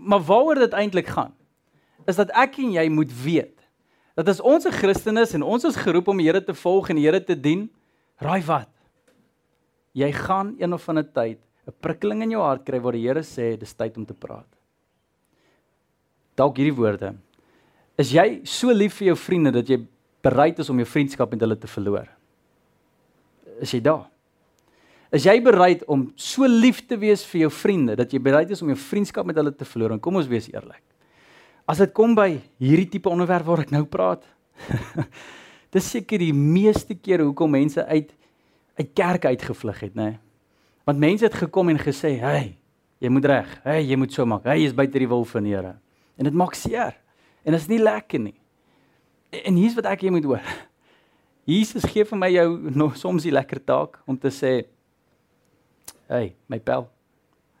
Maar 0.00 0.20
waaroor 0.20 0.54
dit 0.54 0.72
eintlik 0.72 1.06
gaan 1.06 1.34
is 2.06 2.16
dat 2.16 2.30
ek 2.30 2.58
en 2.58 2.72
jy 2.72 2.88
moet 2.88 3.10
weet 3.22 3.54
dat 4.14 4.28
as 4.28 4.40
ons 4.40 4.66
'n 4.66 4.72
Christen 4.72 5.16
is 5.18 5.34
en 5.34 5.42
ons 5.42 5.64
is 5.64 5.76
geroep 5.76 6.08
om 6.08 6.16
die 6.16 6.26
Here 6.26 6.44
te 6.44 6.54
volg 6.54 6.90
en 6.90 6.96
die 6.96 7.04
Here 7.04 7.24
te 7.24 7.34
dien, 7.34 7.70
raai 8.18 8.42
wat? 8.46 8.70
jy 9.96 10.12
gaan 10.12 10.54
een 10.60 10.76
of 10.76 10.88
ander 10.88 11.06
tyd 11.06 11.40
'n 11.66 11.74
prikkeling 11.80 12.22
in 12.22 12.30
jou 12.30 12.42
hart 12.42 12.64
kry 12.64 12.80
waar 12.80 12.92
die 12.92 13.06
Here 13.06 13.22
sê 13.22 13.56
dis 13.58 13.74
tyd 13.74 13.96
om 13.96 14.04
te 14.06 14.14
praat. 14.14 14.46
Dalk 16.36 16.56
hierdie 16.56 16.76
woorde. 16.76 17.14
Is 17.98 18.12
jy 18.12 18.44
so 18.44 18.72
lief 18.72 18.98
vir 18.98 19.06
jou 19.06 19.16
vriende 19.16 19.52
dat 19.52 19.68
jy 19.68 19.86
bereid 20.22 20.58
is 20.58 20.70
om 20.70 20.76
jou 20.76 20.86
vriendskap 20.86 21.30
met 21.30 21.40
hulle 21.40 21.56
te 21.56 21.66
verloor? 21.66 22.06
Is 23.60 23.72
jy 23.72 23.80
daar? 23.80 24.10
Is 25.14 25.26
jy 25.28 25.36
bereid 25.44 25.84
om 25.90 26.08
so 26.18 26.48
lief 26.50 26.80
te 26.88 26.98
wees 26.98 27.22
vir 27.30 27.44
jou 27.44 27.50
vriende 27.54 27.94
dat 27.98 28.12
jy 28.12 28.20
bereid 28.22 28.50
is 28.50 28.62
om 28.62 28.72
jou 28.72 28.78
vriendskap 28.80 29.26
met 29.28 29.38
hulle 29.38 29.52
te 29.54 29.68
verloor? 29.68 29.94
En 29.94 30.02
kom 30.02 30.18
ons 30.18 30.28
wees 30.30 30.48
eerlik. 30.50 30.82
As 31.66 31.78
dit 31.82 31.92
kom 31.94 32.14
by 32.14 32.36
hierdie 32.62 32.88
tipe 32.96 33.10
onderwerp 33.10 33.46
waar 33.46 33.64
ek 33.64 33.72
nou 33.74 33.84
praat, 33.90 34.26
dis 35.74 35.90
seker 35.96 36.22
die 36.22 36.34
meeste 36.34 36.94
kere 36.94 37.26
hoekom 37.26 37.54
mense 37.58 37.82
uit 37.86 38.14
uit 38.76 38.90
kerk 38.92 39.24
uitgevlug 39.24 39.78
het, 39.86 39.94
nê? 39.96 40.10
Nee. 40.10 40.18
Want 40.86 41.00
mense 41.00 41.24
het 41.24 41.34
gekom 41.34 41.70
en 41.72 41.78
gesê, 41.80 42.20
"Hey, 42.20 42.58
jy 43.00 43.08
moet 43.08 43.24
reg. 43.24 43.60
Hey, 43.64 43.82
jy 43.82 43.96
moet 43.96 44.12
so 44.12 44.26
maak. 44.26 44.44
Hy 44.44 44.66
is 44.66 44.74
buite 44.74 44.98
die 44.98 45.08
wil 45.08 45.24
van 45.24 45.44
die 45.44 45.54
Here." 45.54 45.76
En 46.18 46.24
dit 46.24 46.34
maak 46.34 46.54
seer. 46.54 46.94
En 47.42 47.52
dit 47.52 47.60
is 47.60 47.68
nie 47.68 47.78
lekker 47.78 48.20
nie. 48.20 48.34
En, 49.30 49.40
en 49.44 49.54
hier's 49.54 49.74
wat 49.74 49.86
ek 49.86 50.00
hier 50.00 50.12
moet 50.12 50.24
hoor. 50.24 50.42
Jesus 51.46 51.84
gee 51.84 52.04
vir 52.04 52.18
my 52.18 52.28
jou 52.30 52.70
nog 52.70 52.96
soms 52.96 53.22
die 53.22 53.32
lekker 53.32 53.64
taak 53.64 54.00
om 54.06 54.18
te 54.18 54.28
sê, 54.28 54.66
"Hey, 56.08 56.34
my 56.48 56.58
pel. 56.58 56.88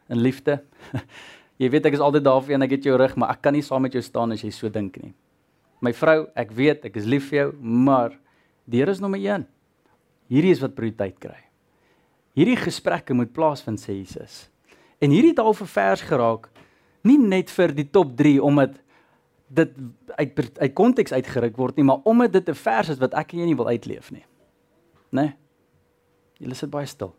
In 0.08 0.20
liefde. 0.22 0.62
jy 1.60 1.70
weet 1.70 1.86
ek 1.86 1.96
is 1.98 2.00
altyd 2.00 2.24
daar 2.24 2.40
vir 2.42 2.54
jou 2.54 2.58
en 2.60 2.66
ek 2.66 2.76
het 2.76 2.84
jou 2.84 2.96
rug, 2.96 3.16
maar 3.16 3.30
ek 3.30 3.42
kan 3.42 3.52
nie 3.52 3.62
saam 3.62 3.82
met 3.82 3.92
jou 3.92 4.02
staan 4.02 4.32
as 4.32 4.42
jy 4.42 4.50
so 4.50 4.68
dink 4.68 4.98
nie. 5.02 5.14
My 5.80 5.92
vrou, 5.92 6.28
ek 6.36 6.52
weet 6.52 6.84
ek 6.88 6.96
is 6.96 7.08
lief 7.08 7.28
vir 7.30 7.38
jou, 7.38 7.48
maar 7.60 8.14
die 8.66 8.78
Here 8.78 8.90
is 8.90 9.00
nommer 9.00 9.18
1. 9.18 9.46
Hierdie 10.28 10.52
is 10.52 10.62
wat 10.62 10.74
prioriteit 10.74 11.18
kry. 11.22 11.38
Hierdie 12.36 12.58
gesprekke 12.58 13.14
moet 13.14 13.32
plaasvind 13.32 13.80
sê 13.80 13.94
Jesus. 13.96 14.46
En 15.00 15.12
hierdie 15.12 15.32
het 15.34 15.40
al 15.40 15.54
vir 15.56 15.70
vers 15.70 16.02
geraak 16.04 16.50
nie 17.06 17.18
net 17.22 17.52
vir 17.54 17.74
die 17.76 17.86
top 17.86 18.16
3 18.18 18.40
omdat 18.42 18.78
dit 19.46 19.74
uit 20.18 20.40
uit 20.58 20.72
konteks 20.74 21.14
uitgeruk 21.14 21.56
word 21.56 21.76
nie, 21.78 21.86
maar 21.86 22.02
omdat 22.04 22.32
dit 22.32 22.48
'n 22.48 22.54
vers 22.54 22.88
is 22.88 22.98
wat 22.98 23.14
ek 23.14 23.32
en 23.32 23.40
jy 23.40 23.46
nie 23.46 23.56
wil 23.56 23.68
uitleef 23.68 24.10
nie. 24.10 24.24
Né? 25.12 25.22
Nee? 25.22 25.36
Julle 26.38 26.54
sit 26.54 26.70
baie 26.70 26.86
stil. 26.86 27.14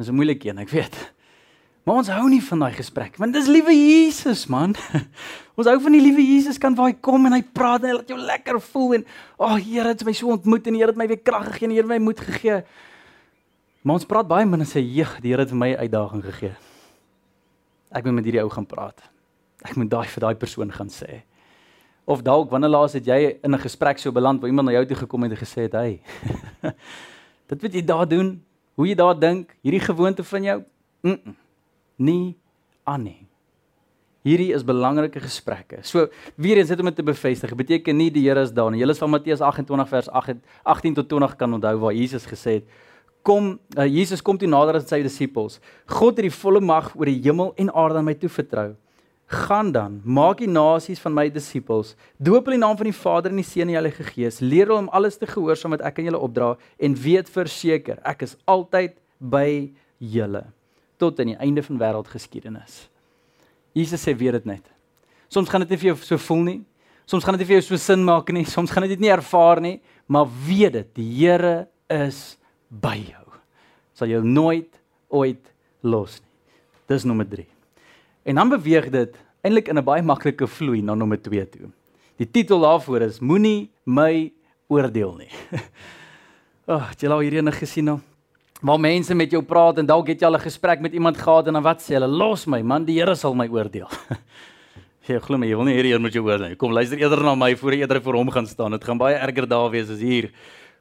Dis 0.00 0.08
'n 0.08 0.16
moeilike 0.16 0.48
een, 0.48 0.58
ek 0.58 0.70
weet. 0.72 0.96
Maar 1.84 1.96
ons 2.00 2.08
hou 2.08 2.28
nie 2.28 2.40
van 2.44 2.58
daai 2.58 2.72
gesprek 2.72 3.16
want 3.20 3.34
dis 3.36 3.48
liewe 3.48 3.72
Jesus 3.72 4.46
man. 4.46 4.72
ons 5.58 5.66
hou 5.68 5.76
van 5.80 5.92
die 5.92 6.00
liewe 6.00 6.24
Jesus 6.24 6.58
kan 6.58 6.74
waar 6.74 6.88
hy 6.88 6.96
kom 7.04 7.26
en 7.28 7.36
hy 7.36 7.42
praat 7.42 7.84
en 7.84 7.90
hy 7.90 7.96
laat 7.98 8.08
jou 8.08 8.18
lekker 8.18 8.60
voel 8.72 8.94
en 8.94 9.04
o 9.36 9.44
oh, 9.44 9.58
Here 9.60 9.92
het 9.92 10.04
my 10.04 10.14
so 10.16 10.32
ontmoet 10.32 10.66
en 10.66 10.72
die 10.72 10.80
Here 10.80 10.94
het 10.94 11.00
my 11.00 11.06
weer 11.10 11.20
krag 11.20 11.50
gegee 11.52 11.68
en 11.68 11.74
die 11.74 11.76
Here 11.76 11.88
het 11.88 11.92
my 11.92 12.00
moed 12.04 12.20
gegee. 12.20 12.62
Maar 13.84 14.00
ons 14.00 14.08
praat 14.08 14.28
baie 14.28 14.48
min 14.48 14.64
en 14.64 14.72
sê 14.72 14.80
jeg, 14.80 15.20
die 15.20 15.34
Here 15.34 15.44
het 15.44 15.52
vir 15.52 15.60
my 15.60 15.70
uitdaging 15.84 16.24
gegee. 16.32 16.56
Ek 17.92 18.04
moet 18.08 18.20
met 18.20 18.28
hierdie 18.28 18.44
ou 18.44 18.50
gaan 18.56 18.68
praat. 18.72 19.04
Ek 19.68 19.76
moet 19.76 19.92
daai 19.92 20.08
vir 20.08 20.24
daai 20.24 20.36
persoon 20.40 20.72
gaan 20.72 20.88
sê. 20.88 21.26
Of 22.08 22.24
dalk 22.24 22.48
wanneer 22.48 22.72
laas 22.72 22.96
het 22.96 23.04
jy 23.04 23.36
in 23.44 23.52
'n 23.52 23.60
gesprek 23.60 23.98
so 23.98 24.12
beland 24.12 24.40
waar 24.40 24.48
iemand 24.48 24.68
na 24.68 24.80
jou 24.80 24.86
toe 24.86 25.04
gekom 25.04 25.28
het 25.28 25.32
en 25.32 25.44
gesê 25.44 25.68
het, 25.68 25.72
"Hey, 25.72 26.00
dit 27.52 27.62
wat 27.62 27.72
jy 27.72 27.84
daar 27.84 28.08
doen, 28.08 28.40
hoe 28.80 28.88
jy 28.88 28.96
daar 28.96 29.18
dink, 29.18 29.52
hierdie 29.60 29.82
gewoonte 29.84 30.24
van 30.24 30.46
jou, 30.46 30.60
mm 31.04 31.18
-mm, 31.18 31.34
nie 31.96 32.36
aan 32.88 33.02
nie. 33.04 33.26
Hierdie 34.24 34.52
is 34.52 34.64
belangrike 34.64 35.20
gesprekke. 35.20 35.80
So 35.82 36.08
weer 36.36 36.56
eens 36.56 36.68
dit 36.68 36.80
om 36.80 36.88
dit 36.88 36.96
te 36.96 37.02
bevestig, 37.02 37.54
beteken 37.56 37.96
nie 37.96 38.10
die 38.10 38.26
Here 38.28 38.40
is 38.40 38.52
daar 38.52 38.70
nie. 38.70 38.80
Julle 38.80 38.92
is 38.92 38.98
van 38.98 39.10
Matteus 39.10 39.40
28 39.40 39.88
vers 39.88 40.08
8 40.08 40.36
18 40.62 40.94
tot 40.94 41.08
20 41.08 41.36
kan 41.36 41.54
onthou 41.54 41.78
waar 41.78 41.94
Jesus 41.94 42.26
gesê 42.26 42.60
het: 42.60 42.64
"Kom, 43.22 43.58
uh, 43.76 43.86
Jesus 43.86 44.22
kom 44.22 44.38
toe 44.38 44.48
nader 44.48 44.74
aan 44.74 44.86
sy 44.86 45.02
disippels. 45.02 45.60
God 45.86 46.16
het 46.16 46.28
die 46.28 46.40
volle 46.40 46.60
mag 46.60 46.94
oor 46.96 47.06
die 47.06 47.20
hemel 47.22 47.52
en 47.56 47.72
aarde 47.72 47.98
aan 47.98 48.04
my 48.04 48.14
toevertrou. 48.14 48.76
Gaan 49.30 49.70
dan, 49.70 50.00
maak 50.02 50.40
die 50.42 50.48
nasies 50.50 50.98
van 50.98 51.14
my 51.14 51.28
disippels. 51.30 51.92
Doop 52.18 52.48
hulle 52.48 52.56
in 52.56 52.62
die 52.62 52.66
naam 52.66 52.78
van 52.80 52.88
die 52.88 52.96
Vader 52.96 53.30
en 53.30 53.38
die 53.38 53.46
Seun 53.46 53.68
en 53.68 53.70
die 53.70 53.76
Heilige 53.78 54.06
Gees. 54.08 54.40
Leer 54.42 54.66
hulle 54.66 54.82
om 54.82 54.88
alles 54.90 55.20
te 55.20 55.28
gehoorsaam 55.30 55.76
wat 55.76 55.84
ek 55.86 56.00
aan 56.00 56.08
julle 56.08 56.22
opdra 56.26 56.48
en 56.82 56.96
weet 56.98 57.30
verseker, 57.30 58.00
ek 58.02 58.24
is 58.26 58.34
altyd 58.50 58.96
by 59.22 59.70
julle 60.02 60.48
tot 60.98 61.22
aan 61.22 61.30
die 61.30 61.38
einde 61.38 61.62
van 61.62 61.78
wêreldgeskiedenis." 61.78 62.88
Jesus 63.72 64.02
sê 64.02 64.16
weet 64.18 64.40
dit 64.40 64.50
net. 64.50 64.66
Soms 65.30 65.48
gaan 65.48 65.62
dit 65.62 65.70
nie 65.70 65.78
vir 65.78 65.92
jou 65.92 65.96
so 66.02 66.18
voel 66.18 66.42
nie. 66.48 66.58
Soms 67.06 67.22
gaan 67.22 67.38
dit 67.38 67.46
nie 67.46 67.52
vir 67.52 67.60
jou 67.60 67.68
so 67.68 67.76
sin 67.76 68.02
maak 68.04 68.32
nie. 68.34 68.44
Soms 68.44 68.70
gaan 68.70 68.88
dit 68.88 68.98
nie 68.98 69.14
ervaar 69.14 69.60
nie, 69.62 69.80
maar 70.08 70.26
weet 70.26 70.72
dit, 70.72 70.94
die 70.94 71.08
Here 71.22 71.68
is 71.88 72.36
by 72.68 72.96
jou. 72.98 73.26
Sal 73.94 74.10
jou 74.10 74.24
nooit 74.26 74.74
ooit 75.08 75.54
los 75.82 76.18
nie. 76.18 76.26
Dis 76.90 77.06
nommer 77.06 77.26
3. 77.30 77.59
En 78.22 78.34
dan 78.34 78.48
beweeg 78.48 78.90
dit 78.90 79.16
eintlik 79.42 79.68
in 79.68 79.78
'n 79.78 79.84
baie 79.84 80.02
maklike 80.02 80.46
vloei 80.46 80.82
na 80.82 80.94
nommer 80.94 81.22
2 81.22 81.48
toe. 81.48 81.70
Die 82.16 82.30
titel 82.30 82.60
daarvoor 82.60 83.02
is 83.02 83.20
Moenie 83.20 83.70
my 83.84 84.32
oordeel 84.68 85.16
nie. 85.16 85.30
Ag, 86.70 86.76
oh, 86.76 86.88
het 86.90 87.00
jy 87.00 87.08
al 87.08 87.20
hierdie 87.20 87.40
ene 87.40 87.52
gesien 87.52 87.84
nou? 87.84 88.00
waar 88.60 88.80
mense 88.80 89.14
met 89.14 89.32
jou 89.32 89.40
praat 89.42 89.78
en 89.80 89.88
dalk 89.88 90.10
het 90.12 90.20
jy 90.20 90.28
al 90.28 90.36
'n 90.36 90.44
gesprek 90.44 90.80
met 90.80 90.92
iemand 90.92 91.16
gehad 91.16 91.46
en 91.46 91.52
dan 91.52 91.62
wat 91.62 91.80
sê 91.80 91.96
hulle 91.96 92.06
los 92.06 92.46
my 92.46 92.62
man 92.62 92.84
die 92.84 92.98
Here 93.00 93.14
sal 93.14 93.34
my 93.34 93.48
oordeel. 93.48 93.88
Jy 95.08 95.18
glo 95.18 95.38
my 95.38 95.46
jy 95.46 95.56
wil 95.56 95.64
nie 95.64 95.74
hierdie 95.74 95.92
Here 95.92 95.98
met 95.98 96.12
jou 96.12 96.24
oordeel 96.24 96.48
nie. 96.48 96.56
Kom 96.56 96.72
luister 96.72 96.98
eerder 96.98 97.22
na 97.24 97.34
my 97.34 97.56
voor 97.56 97.72
jy 97.72 97.80
eerder 97.80 98.02
voor 98.02 98.14
hom 98.14 98.30
gaan 98.30 98.46
staan. 98.46 98.70
Dit 98.70 98.84
gaan 98.84 98.98
baie 98.98 99.16
erger 99.16 99.48
daar 99.48 99.70
wees 99.70 99.88
as 99.90 99.98
hier. 99.98 100.30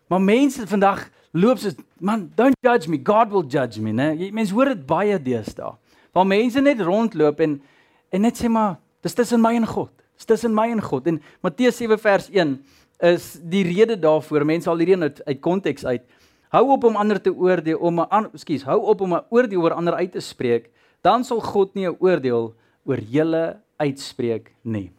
Maar 0.07 0.21
mense 0.21 0.67
vandag 0.67 1.09
loop 1.31 1.57
so 1.57 1.69
man 1.99 2.31
don't 2.35 2.55
judge 2.61 2.89
me 2.89 2.99
God 3.03 3.31
will 3.31 3.45
judge 3.47 3.81
me, 3.81 3.91
né? 3.91 4.31
Mense 4.31 4.53
hoor 4.53 4.65
dit 4.65 4.85
baie 4.85 5.17
deesdae. 5.17 5.73
Waar 6.13 6.27
mense 6.27 6.61
net 6.61 6.81
rondloop 6.81 7.39
en 7.39 7.61
en 8.09 8.21
net 8.21 8.37
sê 8.37 8.49
maar 8.49 8.79
dis 9.05 9.13
tussen 9.13 9.41
my 9.41 9.53
en 9.55 9.67
God. 9.67 9.91
Dis 10.17 10.25
tussen 10.25 10.53
my 10.53 10.69
en 10.71 10.81
God. 10.81 11.07
En 11.07 11.21
Matteus 11.41 11.77
7 11.77 11.99
vers 11.99 12.29
1 12.29 12.55
is 12.99 13.37
die 13.43 13.63
rede 13.63 13.99
daarvoor. 13.99 14.45
Mense 14.45 14.69
al 14.69 14.81
hierdie 14.81 14.97
uit 14.97 15.21
uit 15.25 15.39
konteks 15.39 15.85
uit. 15.85 16.03
Hou 16.49 16.63
op 16.73 16.83
om 16.83 16.97
ander 16.97 17.21
te 17.21 17.29
oordeel 17.29 17.77
om 17.77 18.01
'n 18.01 18.29
ekskuus, 18.33 18.63
hou 18.63 18.81
op 18.81 19.01
om 19.01 19.13
'n 19.13 19.25
oordeel 19.29 19.61
oor 19.61 19.73
ander 19.73 19.93
uit 19.93 20.11
te 20.11 20.19
spreek, 20.19 20.69
dan 21.01 21.23
sal 21.23 21.39
God 21.41 21.75
nie 21.75 21.87
'n 21.87 21.95
oordeel 21.99 22.55
oor 22.85 22.99
julle 22.99 23.61
uitspreek 23.77 24.51
nie. 24.63 24.91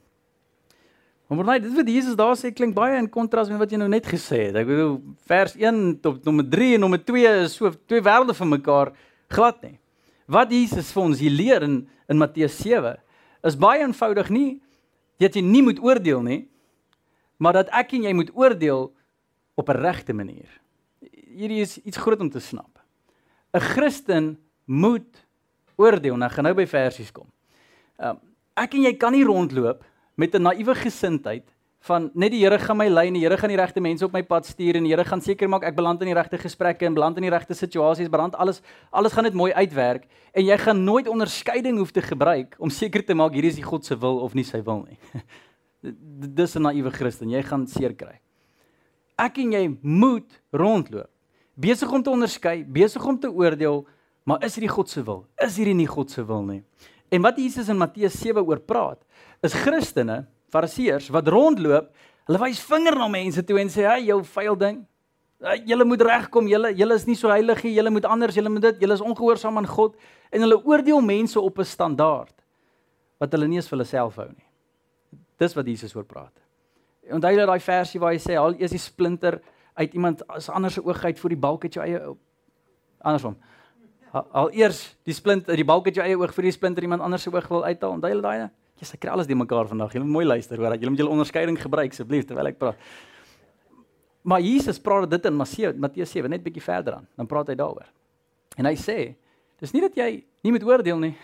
Maar 1.29 1.45
nee, 1.45 1.61
dit 1.61 1.75
wat 1.75 1.89
Jesus 1.89 2.17
daar 2.19 2.37
sê 2.37 2.51
klink 2.53 2.75
baie 2.75 2.97
in 2.99 3.09
kontras 3.09 3.49
met 3.49 3.59
wat 3.59 3.71
jy 3.71 3.79
nou 3.79 3.89
net 3.89 4.07
gesê 4.07 4.49
het. 4.49 4.57
Ek 4.57 4.67
bedoel 4.67 4.97
vers 5.31 5.55
1 5.55 6.01
tot 6.03 6.25
nommer 6.25 6.49
3 6.49 6.75
en 6.75 6.81
nommer 6.81 7.05
2 7.05 7.27
is 7.45 7.55
so 7.55 7.71
twee 7.87 8.03
wêrelde 8.03 8.35
van 8.35 8.49
mekaar 8.49 8.93
glad 9.29 9.63
nie. 9.63 9.79
Wat 10.31 10.53
Jesus 10.55 10.93
vir 10.95 11.03
ons 11.03 11.19
hier 11.19 11.35
leer 11.35 11.67
in 11.67 11.89
in 12.11 12.19
Matteus 12.19 12.57
7 12.59 12.97
is 13.47 13.57
baie 13.57 13.83
eenvoudig 13.83 14.31
nie 14.31 14.63
dat 15.23 15.37
jy 15.37 15.43
nie 15.43 15.63
moet 15.63 15.79
oordeel 15.79 16.23
nie, 16.23 16.49
maar 17.39 17.53
dat 17.53 17.69
ek 17.77 17.93
en 17.95 18.09
jy 18.09 18.15
moet 18.15 18.31
oordeel 18.35 18.91
op 19.55 19.69
'n 19.69 19.79
regte 19.79 20.13
manier 20.13 20.61
hierdie 21.37 21.63
is 21.65 21.79
iets 21.87 22.01
groot 22.01 22.21
om 22.21 22.31
te 22.31 22.41
snap. 22.41 22.81
'n 23.55 23.61
Christen 23.61 24.39
moet 24.65 25.27
oordeel. 25.77 26.17
Nou 26.17 26.31
gaan 26.31 26.45
nou 26.45 26.55
by 26.55 26.67
versies 26.67 27.13
kom. 27.13 27.27
Ehm 27.99 28.17
um, 28.17 28.21
ek 28.55 28.75
en 28.75 28.83
jy 28.83 28.95
kan 28.99 29.13
nie 29.13 29.25
rondloop 29.25 29.85
met 30.17 30.35
'n 30.35 30.43
naïewe 30.43 30.75
gesindheid 30.75 31.49
van 31.89 32.11
net 32.15 32.35
die 32.35 32.43
Here 32.43 32.59
gaan 32.61 32.77
my 32.77 32.89
lei 32.89 33.07
en 33.09 33.17
die 33.17 33.23
Here 33.25 33.37
gaan 33.41 33.53
die 33.53 33.59
regte 33.59 33.81
mense 33.81 34.05
op 34.05 34.13
my 34.13 34.23
pad 34.23 34.47
stuur 34.47 34.77
en 34.77 34.85
die 34.85 34.93
Here 34.93 35.05
gaan 35.09 35.23
seker 35.25 35.49
maak 35.49 35.65
ek 35.65 35.77
beland 35.77 36.03
in 36.05 36.11
die 36.11 36.17
regte 36.17 36.39
gesprekke 36.41 36.87
en 36.87 36.97
beland 36.97 37.17
in 37.17 37.25
die 37.25 37.33
regte 37.33 37.57
situasies, 37.57 38.11
beland 38.13 38.37
alles 38.37 38.61
alles 38.93 39.17
gaan 39.17 39.25
net 39.25 39.37
mooi 39.39 39.53
uitwerk 39.53 40.05
en 40.35 40.45
jy 40.45 40.59
gaan 40.61 40.85
nooit 40.85 41.09
onderskeiding 41.09 41.79
hoef 41.81 41.93
te 41.97 42.05
gebruik 42.05 42.57
om 42.59 42.71
seker 42.71 43.05
te 43.05 43.17
maak 43.17 43.33
hierdie 43.33 43.55
is 43.55 43.61
die 43.61 43.67
God 43.67 43.85
se 43.85 43.97
wil 43.97 44.21
of 44.21 44.37
nie 44.37 44.45
sy 44.45 44.61
wil 44.67 44.85
nie. 44.85 44.99
Dis 46.37 46.57
'n 46.57 46.69
naïewe 46.69 46.93
Christen, 46.93 47.31
jy 47.31 47.43
gaan 47.43 47.67
seer 47.67 47.97
kry. 47.97 48.21
Ek 49.17 49.39
en 49.39 49.53
jy 49.53 49.65
moet 49.81 50.29
rondloop 50.53 51.09
besig 51.61 51.93
om 51.93 52.03
te 52.03 52.13
onderskei, 52.13 52.63
besig 52.65 53.05
om 53.05 53.19
te 53.21 53.29
oordeel, 53.29 53.85
maar 54.25 54.45
is 54.47 54.57
hierdie 54.57 54.73
God 54.73 54.91
se 54.91 55.03
wil? 55.05 55.25
Is 55.41 55.59
hierdie 55.61 55.77
nie 55.77 55.89
God 55.89 56.13
se 56.13 56.25
wil 56.25 56.45
nie? 56.47 56.63
En 57.11 57.25
wat 57.25 57.39
Jesus 57.41 57.69
in 57.73 57.81
Matteus 57.81 58.17
7 58.21 58.45
oor 58.47 58.61
praat, 58.63 59.01
is 59.45 59.57
Christene, 59.65 60.23
Fariseërs 60.51 61.11
wat 61.15 61.29
rondloop, 61.29 61.91
hulle 62.29 62.41
wys 62.43 62.61
vinger 62.67 62.97
na 62.99 63.09
mense 63.09 63.45
toe 63.47 63.59
en 63.61 63.69
sê, 63.69 63.87
"Hey, 63.87 64.05
jou 64.05 64.23
vuil 64.25 64.57
ding. 64.57 64.87
Julle 65.67 65.85
moet 65.85 66.03
regkom. 66.03 66.47
Julle 66.47 66.75
julle 66.75 66.95
is 66.95 67.07
nie 67.07 67.15
so 67.15 67.29
heilig 67.29 67.65
nie. 67.65 67.75
Julle 67.75 67.91
moet 67.91 68.05
anders. 68.05 68.35
Julle 68.35 68.51
moet 68.51 68.63
dit. 68.63 68.81
Julle 68.81 68.95
is 68.95 69.01
ongehoorsaam 69.01 69.57
aan 69.57 69.67
God." 69.67 69.97
En 70.31 70.41
hulle 70.41 70.65
oordeel 70.65 71.01
mense 71.01 71.41
op 71.41 71.59
'n 71.59 71.65
standaard 71.65 72.35
wat 73.19 73.33
hulle 73.33 73.49
nie 73.49 73.57
eens 73.57 73.69
vir 73.69 73.79
hulle 73.79 73.89
self 73.89 74.17
hou 74.17 74.29
nie. 74.29 74.47
Dis 75.39 75.55
wat 75.55 75.67
Jesus 75.67 75.95
oor 75.95 76.05
praat. 76.05 76.33
Onthou 77.11 77.31
jy 77.31 77.47
daai 77.47 77.61
versie 77.61 78.01
waar 78.01 78.13
hy 78.13 78.19
sê, 78.19 78.37
"Al 78.39 78.55
is 78.59 78.71
die 78.71 78.79
splinter 78.79 79.41
uit 79.75 79.95
iemand 79.95 80.27
as 80.29 80.49
ander 80.49 80.71
se 80.71 80.85
oog 80.85 81.05
uit 81.05 81.19
voor 81.19 81.33
die 81.33 81.41
balk 81.41 81.63
het 81.63 81.75
jou 81.75 81.85
eie 81.85 82.01
andersom. 83.01 83.37
Al 84.13 84.51
eers 84.53 84.97
die 85.07 85.15
splint 85.15 85.49
uit 85.49 85.57
die 85.61 85.67
balk 85.67 85.87
het 85.87 86.01
jou 86.01 86.07
eie 86.07 86.19
oog 86.19 86.35
vir 86.35 86.49
die 86.49 86.55
splinter 86.55 86.85
iemand 86.85 87.05
anders 87.07 87.23
se 87.23 87.33
oog 87.33 87.47
wil 87.49 87.65
uithaal. 87.65 87.97
Onthou 87.97 88.11
julle 88.11 88.25
daai? 88.25 88.49
Ja, 88.81 88.89
se 88.89 88.97
kry 88.97 89.13
alles 89.13 89.29
die 89.29 89.37
mekaar 89.37 89.69
vandag. 89.69 89.93
Julle 89.93 90.07
moet 90.07 90.15
mooi 90.21 90.27
luister 90.27 90.59
hoor 90.59 90.73
julle 90.73 90.91
moet 90.91 91.03
julle 91.03 91.13
onderskeiding 91.13 91.59
gebruik 91.61 91.93
asseblief 91.93 92.25
terwyl 92.29 92.49
ek 92.49 92.59
praat. 92.61 92.91
Maar 94.25 94.41
Jesus 94.45 94.81
praat 94.81 95.11
dit 95.11 95.27
in 95.29 95.37
Matteus 95.37 96.13
7 96.13 96.31
net 96.33 96.45
bietjie 96.45 96.65
verder 96.65 96.99
aan. 97.01 97.09
Dan 97.17 97.29
praat 97.29 97.53
hy 97.53 97.57
daaroor. 97.61 97.89
En 98.57 98.69
hy 98.69 98.75
sê, 98.77 98.99
dis 99.61 99.73
nie 99.73 99.85
dat 99.85 99.97
jy 99.97 100.11
nie 100.45 100.53
moet 100.53 100.65
oordeel 100.65 101.01
nie. 101.01 101.15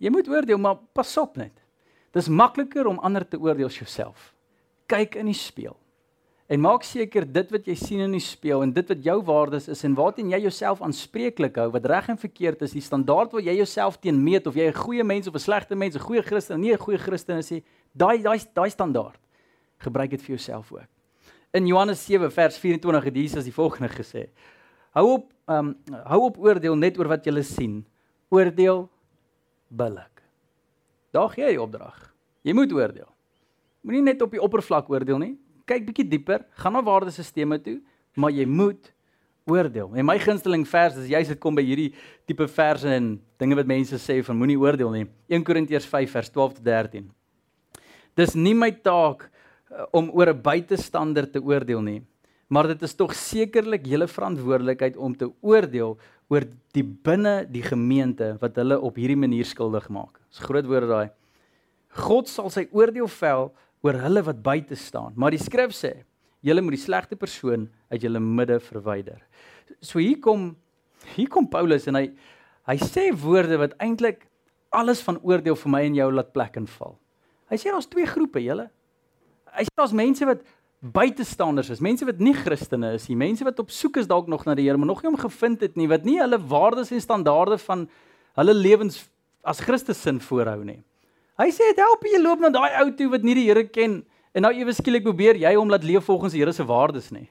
Jy 0.00 0.12
moet 0.12 0.28
oordeel, 0.28 0.60
maar 0.60 0.80
pas 0.96 1.12
op 1.20 1.36
net. 1.40 1.52
Dis 2.14 2.28
makliker 2.28 2.88
om 2.88 3.00
ander 3.04 3.24
te 3.28 3.40
oordeel 3.40 3.68
as 3.68 3.78
jouself. 3.78 4.32
Kyk 4.90 5.16
in 5.20 5.28
die 5.32 5.36
spieël. 5.36 5.76
En 6.46 6.60
maak 6.60 6.82
seker 6.84 7.24
dit 7.24 7.52
wat 7.54 7.68
jy 7.70 7.74
sien 7.78 8.00
in 8.04 8.12
die 8.12 8.20
spieël 8.20 8.66
en 8.66 8.72
dit 8.76 8.90
wat 8.92 9.06
jou 9.06 9.16
waardes 9.24 9.70
is 9.72 9.80
en 9.88 9.94
waarteen 9.96 10.28
jy 10.34 10.42
jouself 10.44 10.82
aanspreeklik 10.84 11.56
hou, 11.56 11.70
wat 11.72 11.86
reg 11.88 12.10
en 12.12 12.20
verkeerd 12.20 12.66
is, 12.66 12.74
die 12.76 12.84
standaard 12.84 13.32
wat 13.32 13.46
jy 13.46 13.54
jouself 13.56 13.96
teen 13.96 14.18
meet 14.20 14.46
of 14.46 14.58
jy 14.58 14.68
'n 14.68 14.76
goeie 14.76 15.04
mens 15.04 15.26
of 15.26 15.34
'n 15.34 15.40
slegte 15.40 15.74
mens, 15.74 15.96
'n 15.96 16.04
goeie 16.04 16.22
Christen 16.22 16.56
of 16.56 16.60
nie 16.60 16.72
'n 16.72 16.78
goeie 16.78 16.98
Christen 16.98 17.38
is 17.38 17.50
nie, 17.50 17.64
daai 17.96 18.20
daai 18.22 18.38
daai 18.52 18.70
standaard 18.70 19.20
gebruik 19.78 20.10
dit 20.10 20.20
vir 20.20 20.36
jouself 20.36 20.72
ook. 20.72 20.88
In 21.52 21.66
Johannes 21.66 22.04
7 22.04 22.30
vers 22.30 22.58
24 22.58 23.04
het 23.04 23.14
Jesus 23.14 23.44
die 23.44 23.52
volgende 23.52 23.88
gesê: 23.88 24.28
Hou 24.92 25.12
op, 25.12 25.32
um, 25.46 25.76
hou 26.04 26.20
op 26.24 26.38
oordeel 26.38 26.76
net 26.76 26.98
oor 26.98 27.08
wat 27.08 27.24
jy 27.24 27.42
sien. 27.42 27.86
Oordeel 28.28 28.90
billik. 29.68 30.22
Daar 31.12 31.30
gee 31.30 31.44
jy 31.44 31.56
opdrag. 31.56 32.12
Jy 32.42 32.52
moet 32.52 32.72
oordeel. 32.72 33.08
Moenie 33.80 34.02
net 34.02 34.22
op 34.22 34.30
die 34.30 34.40
oppervlak 34.40 34.90
oordeel 34.90 35.18
nie 35.18 35.38
kyk 35.68 35.86
bietjie 35.88 36.08
dieper, 36.08 36.44
gaan 36.60 36.76
na 36.76 36.82
waardesisteme 36.84 37.58
toe, 37.62 37.78
maar 38.16 38.34
jy 38.34 38.46
moet 38.46 38.92
oordeel. 39.50 39.90
En 39.96 40.06
my 40.08 40.16
gunsteling 40.22 40.64
vers 40.68 40.96
is 41.00 41.10
juist 41.12 41.34
dit 41.34 41.40
kom 41.40 41.56
by 41.56 41.64
hierdie 41.64 41.90
tipe 42.28 42.46
verse 42.48 42.88
en 42.88 43.14
dinge 43.40 43.58
wat 43.58 43.68
mense 43.68 43.98
sê 44.00 44.20
van 44.24 44.38
moenie 44.40 44.58
oordeel 44.60 44.92
nie. 44.94 45.04
1 45.28 45.44
Korintiërs 45.44 45.88
5 45.90 46.16
vers 46.16 46.32
12 46.32 46.58
tot 46.58 46.64
13. 46.64 47.10
Dis 48.16 48.34
nie 48.38 48.54
my 48.56 48.70
taak 48.84 49.26
uh, 49.26 49.84
om 49.92 50.10
oor 50.14 50.32
'n 50.32 50.42
buitestander 50.42 51.28
te 51.30 51.42
oordeel 51.42 51.82
nie, 51.82 52.00
maar 52.48 52.68
dit 52.68 52.82
is 52.82 52.94
tog 52.94 53.12
sekerlik 53.14 53.86
julle 53.86 54.06
verantwoordelikheid 54.08 54.96
om 54.96 55.14
te 55.16 55.28
oordeel 55.42 55.98
oor 56.28 56.44
die 56.72 56.84
binne 56.84 57.44
die 57.50 57.62
gemeente 57.62 58.36
wat 58.40 58.56
hulle 58.56 58.80
op 58.80 58.96
hierdie 58.96 59.18
manier 59.18 59.44
skuldig 59.44 59.88
maak. 59.88 60.20
Dis 60.30 60.40
groot 60.40 60.64
woorde 60.64 60.88
daai. 60.88 61.10
God 61.94 62.28
sal 62.28 62.50
sy 62.50 62.66
oordeel 62.72 63.08
vel 63.08 63.52
oor 63.84 64.00
hulle 64.00 64.24
wat 64.24 64.42
buite 64.42 64.76
staan. 64.80 65.12
Maar 65.20 65.36
die 65.36 65.42
skrif 65.42 65.74
sê, 65.76 65.92
julle 66.44 66.64
moet 66.64 66.76
die 66.76 66.84
slegte 66.84 67.16
persoon 67.20 67.68
uit 67.92 68.02
julle 68.02 68.20
midde 68.20 68.58
verwyder. 68.64 69.20
So 69.80 70.00
hier 70.00 70.20
kom 70.24 70.54
hier 71.14 71.28
kom 71.28 71.46
Paulus 71.50 71.84
en 71.90 71.98
hy 71.98 72.06
hy 72.64 72.78
sê 72.80 73.10
woorde 73.20 73.58
wat 73.60 73.74
eintlik 73.84 74.22
alles 74.74 75.02
van 75.04 75.18
oordeel 75.20 75.56
vir 75.60 75.70
my 75.70 75.82
en 75.84 75.96
jou 75.98 76.06
laat 76.12 76.32
plek 76.32 76.56
en 76.56 76.68
val. 76.78 76.96
Hy 77.52 77.58
sê 77.60 77.70
daar's 77.70 77.90
twee 77.90 78.08
groepe, 78.08 78.40
julle. 78.40 78.70
Hy 79.52 79.66
sê 79.66 79.74
daar's 79.76 79.92
mense 79.94 80.26
wat 80.26 80.40
buitestanders 80.94 81.70
is, 81.72 81.82
mense 81.84 82.04
wat 82.08 82.20
nie 82.20 82.34
Christene 82.36 82.94
is 82.96 83.06
nie, 83.08 83.16
mense 83.20 83.44
wat 83.46 83.60
op 83.60 83.70
soek 83.72 84.00
is 84.02 84.08
dalk 84.08 84.26
nog 84.28 84.44
na 84.44 84.56
die 84.56 84.66
Here, 84.66 84.80
maar 84.80 84.90
nog 84.90 85.04
nie 85.04 85.10
hom 85.12 85.20
gevind 85.20 85.62
het 85.64 85.78
nie, 85.80 85.88
wat 85.88 86.04
nie 86.08 86.18
hulle 86.20 86.40
waardes 86.40 86.92
en 86.92 87.00
standaarde 87.00 87.56
van 87.62 87.86
hulle 88.40 88.56
lewens 88.56 89.04
as 89.44 89.62
Christus 89.64 90.02
sin 90.02 90.20
voorhou 90.24 90.64
nie. 90.64 90.80
Hy 91.40 91.48
sê 91.50 91.72
dit 91.72 91.80
help 91.82 92.04
jy 92.06 92.20
loop 92.22 92.42
na 92.44 92.50
daai 92.54 92.76
ou 92.84 92.90
toe 92.94 93.08
wat 93.10 93.24
nie 93.26 93.34
die 93.34 93.48
Here 93.48 93.64
ken 93.66 94.02
en 94.34 94.44
nou 94.46 94.52
ewe 94.54 94.74
skielik 94.74 95.02
probeer 95.06 95.38
jy 95.38 95.54
hom 95.56 95.70
laat 95.70 95.86
leef 95.86 96.06
volgens 96.06 96.34
die 96.34 96.42
Here 96.42 96.54
se 96.54 96.66
waardes 96.66 97.10
nie. 97.14 97.26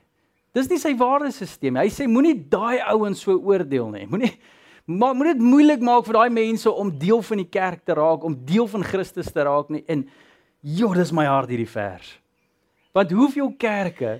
Dis 0.53 0.67
nie 0.69 0.77
sy 0.77 0.91
waardesisteem. 0.99 1.79
Hy 1.81 1.89
sê 1.89 2.05
moenie 2.09 2.35
daai 2.35 2.83
ouens 2.91 3.23
so 3.23 3.33
oordeel 3.39 3.87
nie. 3.93 4.03
Moenie 4.11 4.33
maak 4.85 5.15
moet 5.15 5.31
dit 5.31 5.41
moeilik 5.41 5.81
maak 5.81 6.03
vir 6.05 6.19
daai 6.19 6.35
mense 6.35 6.69
om 6.69 6.91
deel 6.99 7.23
van 7.23 7.39
die 7.39 7.47
kerk 7.47 7.85
te 7.87 7.95
raak, 7.95 8.25
om 8.27 8.35
deel 8.45 8.67
van 8.67 8.83
Christus 8.83 9.31
te 9.31 9.45
raak 9.47 9.71
nie. 9.71 9.81
En 9.87 10.03
joh, 10.61 10.91
dis 10.93 11.13
my 11.15 11.25
hart 11.25 11.49
hierdie 11.53 11.69
vers. 11.71 12.11
Want 12.93 13.15
hoeveel 13.15 13.53
kerke 13.57 14.19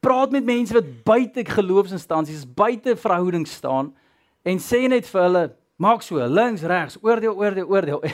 praat 0.00 0.32
met 0.32 0.46
mense 0.46 0.72
wat 0.72 0.86
buite 1.04 1.44
geloofsinstansies, 1.44 2.46
buite 2.46 2.94
verhoudings 2.96 3.52
staan 3.58 3.90
en 4.46 4.62
sê 4.62 4.86
net 4.88 5.04
vir 5.10 5.26
hulle, 5.26 5.42
maak 5.76 6.06
so, 6.06 6.22
links, 6.24 6.64
regs, 6.64 6.96
oordeel, 7.02 7.34
oordeel, 7.36 7.68
oordeel. 7.68 8.06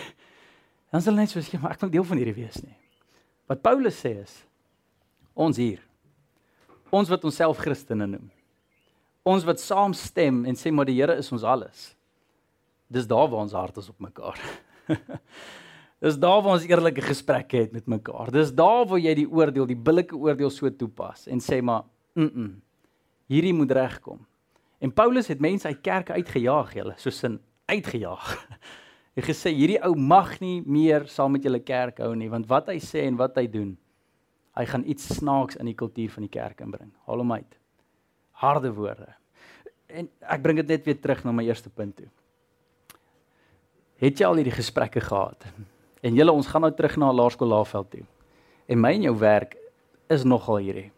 Dan 0.92 1.02
sal 1.02 1.18
net 1.18 1.32
so 1.32 1.42
sê, 1.42 1.58
maar 1.60 1.74
ek 1.74 1.82
wil 1.84 1.92
deel 1.92 2.06
van 2.06 2.20
hierdie 2.20 2.36
wees 2.36 2.60
nie. 2.62 2.76
Wat 3.50 3.62
Paulus 3.62 3.98
sê 4.02 4.16
is 4.22 4.34
ons 5.36 5.58
hier. 5.60 5.82
Ons 6.94 7.10
wat 7.12 7.24
onsself 7.26 7.58
Christene 7.60 8.06
noem. 8.08 8.28
Ons 9.26 9.44
wat 9.46 9.60
saamstem 9.60 10.44
en 10.46 10.58
sê 10.58 10.70
maar 10.72 10.86
die 10.88 10.96
Here 10.96 11.16
is 11.18 11.32
ons 11.34 11.44
alles. 11.46 11.90
Dis 12.86 13.08
daar 13.10 13.26
waar 13.26 13.42
ons 13.42 13.56
hart 13.56 13.80
is 13.82 13.90
op 13.90 13.98
mekaar. 14.00 14.38
Dis 16.04 16.18
daar 16.20 16.42
waar 16.44 16.54
ons 16.54 16.66
eerlike 16.68 17.02
gesprekke 17.02 17.64
het 17.64 17.74
met 17.74 17.88
mekaar. 17.90 18.30
Dis 18.34 18.52
daar 18.54 18.86
waar 18.86 19.02
jy 19.02 19.16
die 19.18 19.26
oordeel, 19.26 19.66
die 19.66 19.78
billike 19.78 20.14
oordeel 20.16 20.52
so 20.54 20.70
toepas 20.70 21.26
en 21.26 21.42
sê 21.42 21.62
maar, 21.62 21.84
"Mm. 22.14 22.30
-mm 22.30 22.54
hierdie 23.26 23.54
moet 23.54 23.70
regkom." 23.70 24.26
En 24.78 24.92
Paulus 24.92 25.26
het 25.26 25.40
mense 25.40 25.66
uit 25.66 25.80
kerke 25.80 26.12
uitgejaag, 26.12 26.74
julle, 26.74 26.94
soos 26.96 27.22
in 27.22 27.40
uitgejaag. 27.66 28.46
Hy 29.16 29.24
gesê 29.24 29.50
hierdie 29.56 29.78
ou 29.86 29.94
mag 29.96 30.34
nie 30.42 30.60
meer 30.60 31.06
saam 31.08 31.32
met 31.32 31.44
julle 31.46 31.62
kerk 31.64 32.02
hou 32.04 32.12
nie, 32.18 32.28
want 32.28 32.48
wat 32.50 32.68
hy 32.68 32.76
sê 32.84 33.06
en 33.08 33.16
wat 33.16 33.38
hy 33.40 33.46
doen, 33.48 33.70
hy 34.56 34.64
gaan 34.68 34.84
iets 34.88 35.08
snaaks 35.16 35.56
in 35.60 35.70
die 35.70 35.76
kultuur 35.76 36.12
van 36.12 36.26
die 36.26 36.32
kerk 36.32 36.60
inbring. 36.64 36.90
Haal 37.08 37.22
hom 37.24 37.32
uit. 37.32 37.56
Harde 38.42 38.72
woorde. 38.76 39.08
En 39.88 40.08
ek 40.20 40.44
bring 40.44 40.60
dit 40.60 40.74
net 40.74 40.84
weer 40.84 41.00
terug 41.00 41.24
na 41.24 41.32
my 41.32 41.46
eerste 41.48 41.72
punt 41.72 41.96
toe. 41.96 42.10
Het 44.02 44.20
jy 44.20 44.28
al 44.28 44.40
hierdie 44.42 44.56
gesprekke 44.56 45.00
gehad? 45.00 45.48
En 46.04 46.16
julle 46.16 46.34
ons 46.36 46.48
gaan 46.52 46.66
nou 46.66 46.72
terug 46.76 46.98
na 47.00 47.08
Laerskool 47.14 47.48
Laveld 47.48 47.88
toe. 47.94 48.04
En 48.68 48.80
my 48.82 48.92
en 48.98 49.08
jou 49.08 49.14
werk 49.16 49.56
is 50.12 50.26
nogal 50.28 50.60
hierdie. 50.60 50.90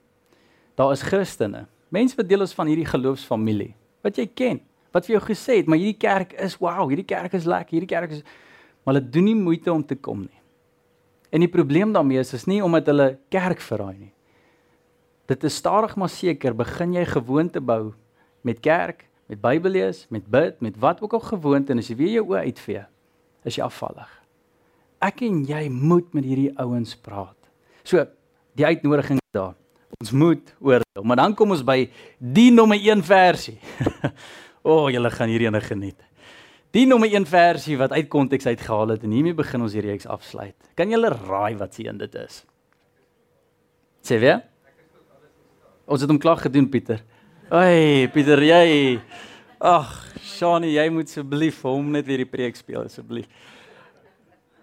Daar 0.79 0.91
is 0.95 1.07
Christene, 1.07 1.69
mense 1.95 2.19
wat 2.19 2.27
deel 2.31 2.43
is 2.43 2.55
van 2.55 2.71
hierdie 2.71 2.89
geloofsfamilie 2.89 3.75
wat 4.05 4.19
jy 4.19 4.27
ken, 4.31 4.61
wat 4.99 5.07
vir 5.09 5.17
jou 5.17 5.25
gesê 5.31 5.61
het, 5.62 5.71
maar 5.71 5.81
hierdie 5.81 5.99
kerk 5.99 6.35
is 6.43 6.59
wow, 6.61 6.85
hierdie 6.90 7.07
kerk 7.09 7.38
is 7.38 7.49
lekker, 7.49 7.78
hierdie 7.78 7.90
kerk 7.95 8.19
is 8.19 8.26
maar 8.88 8.97
hulle 8.97 9.11
doen 9.12 9.26
nie 9.28 9.37
moeite 9.37 9.69
om 9.69 9.83
te 9.85 9.99
kom 10.00 10.23
nie. 10.25 10.38
En 11.28 11.43
die 11.45 11.50
probleem 11.52 11.90
daarmee 11.93 12.23
is 12.23 12.33
is 12.33 12.47
nie 12.49 12.62
omdat 12.64 12.87
hulle 12.88 13.09
kerk 13.28 13.61
verraai 13.61 13.99
nie. 13.99 14.12
Dit 15.28 15.45
is 15.45 15.59
stadig 15.61 15.93
maar 16.00 16.09
seker 16.09 16.57
begin 16.57 16.95
jy 16.97 17.05
gewoonte 17.05 17.61
bou 17.61 17.93
met 18.49 18.62
kerk, 18.64 19.05
met 19.28 19.43
Bybel 19.45 19.76
lees, 19.76 20.07
met 20.09 20.25
bid, 20.25 20.62
met 20.64 20.78
wat 20.81 21.02
ook 21.05 21.19
al 21.19 21.26
gewoonte 21.26 21.75
en 21.75 21.83
as 21.83 21.90
jy 21.93 21.99
weer 21.99 22.14
jou 22.17 22.31
oë 22.31 22.47
uitvee, 22.49 22.87
is 23.45 23.59
jy 23.59 23.67
afvallig. 23.67 24.09
Ek 25.05 25.21
en 25.28 25.43
jy 25.45 25.67
moet 25.69 26.09
met 26.17 26.25
hierdie 26.25 26.55
ouens 26.57 26.97
praat. 26.97 27.37
So, 27.85 28.07
die 28.57 28.64
uitnodiging 28.64 29.21
daar. 29.37 29.52
Ons 30.00 30.14
moet 30.17 30.55
oordeel, 30.61 31.05
maar 31.05 31.21
dan 31.21 31.35
kom 31.37 31.52
ons 31.52 31.64
by 31.67 31.83
die 32.19 32.49
nommer 32.55 32.81
1 32.81 33.05
versie. 33.05 33.59
o, 34.62 34.85
oh, 34.85 34.87
julle 34.93 35.11
gaan 35.11 35.31
hierdie 35.31 35.49
ene 35.49 35.61
geniet. 35.65 36.00
Die 36.77 36.85
nommer 36.87 37.09
1 37.09 37.25
versie 37.29 37.79
wat 37.81 37.95
uit 37.97 38.11
konteks 38.12 38.47
uitgehaal 38.47 38.93
het 38.97 39.05
en 39.07 39.15
hiermee 39.17 39.37
begin 39.37 39.65
ons 39.65 39.73
hierdie 39.73 39.95
reeks 39.95 40.09
afsluit. 40.11 40.57
Kan 40.77 40.93
julle 40.93 41.11
raai 41.15 41.57
wat 41.57 41.75
se 41.75 41.87
een 41.87 41.99
dit 41.99 42.15
is? 42.21 42.43
Sê 44.05 44.19
weer? 44.21 44.43
Ons 45.88 46.05
het 46.05 46.11
hom 46.12 46.21
klaar 46.21 46.41
gedoen, 46.43 46.69
Pieter. 46.69 47.00
Ai, 47.49 48.09
Pieter, 48.12 48.43
jy. 48.45 48.99
Ag, 49.59 49.88
Shani, 50.21 50.75
jy 50.75 50.85
moet 50.93 51.09
asseblief 51.09 51.62
vir 51.62 51.73
hom 51.73 51.88
net 51.97 52.07
weer 52.07 52.21
die 52.21 52.29
preek 52.29 52.59
speel 52.61 52.85
asseblief. 52.85 53.27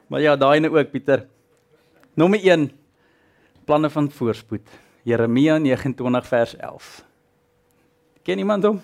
Maar 0.08 0.22
ja, 0.22 0.36
daai 0.38 0.60
ene 0.60 0.70
ook, 0.70 0.92
Pieter. 0.94 1.26
Nommer 2.16 2.40
1. 2.40 2.70
Planne 3.66 3.90
van 3.90 4.12
voorspoed. 4.14 4.70
Jeremia 5.06 5.58
29 5.58 6.28
vers 6.30 6.54
11. 6.58 6.92
Ken 8.26 8.40
iemand 8.42 8.64
hom? 8.70 8.78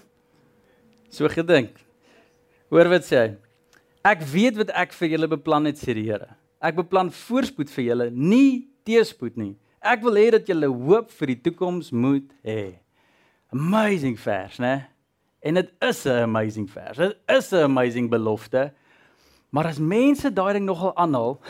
So 1.11 1.27
gedink. 1.27 1.75
Hoor 2.71 2.87
wat 2.87 3.03
sê 3.03 3.17
hy? 3.19 3.31
Ek 4.07 4.23
weet 4.25 4.55
wat 4.57 4.71
ek 4.73 4.95
vir 4.95 5.11
julle 5.13 5.27
beplan 5.35 5.67
het, 5.67 5.77
sê 5.77 5.93
die 5.93 6.07
Here. 6.07 6.29
Ek 6.63 6.77
beplan 6.77 7.11
voorspoed 7.13 7.69
vir 7.73 7.85
julle, 7.89 8.07
nie 8.15 8.69
teëspoed 8.87 9.35
nie. 9.37 9.53
Ek 9.83 10.01
wil 10.05 10.17
hê 10.17 10.29
dat 10.37 10.47
julle 10.47 10.69
hoop 10.71 11.11
vir 11.19 11.33
die 11.33 11.39
toekoms 11.49 11.91
moet 11.91 12.29
hê. 12.47 12.77
Amazing 13.51 14.15
vers, 14.21 14.57
né? 14.61 14.87
En 15.43 15.57
dit 15.59 15.69
is 15.81 16.05
'n 16.05 16.23
amazing 16.23 16.69
vers. 16.69 16.97
Dit 16.97 17.17
is 17.27 17.51
'n 17.51 17.63
amazing 17.67 18.09
belofte. 18.09 18.71
Maar 19.49 19.65
as 19.67 19.79
mense 19.79 20.31
daai 20.31 20.53
ding 20.53 20.65
nogal 20.65 20.95
aanhaal, 20.95 21.41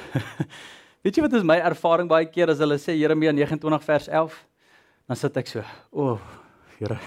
weet 1.04 1.15
jy 1.15 1.21
wat 1.21 1.34
is 1.34 1.43
my 1.43 1.58
ervaring 1.58 2.10
baie 2.10 2.26
keer 2.26 2.50
as 2.50 2.58
hulle 2.58 2.80
sê 2.80 2.97
Jeremia 2.97 3.32
29 3.32 3.84
vers 3.84 4.08
11, 4.08 4.34
dan 5.08 5.15
sit 5.15 5.38
ek 5.38 5.47
so, 5.47 5.63
o, 5.91 6.02
oh, 6.02 6.40
Here, 6.82 6.98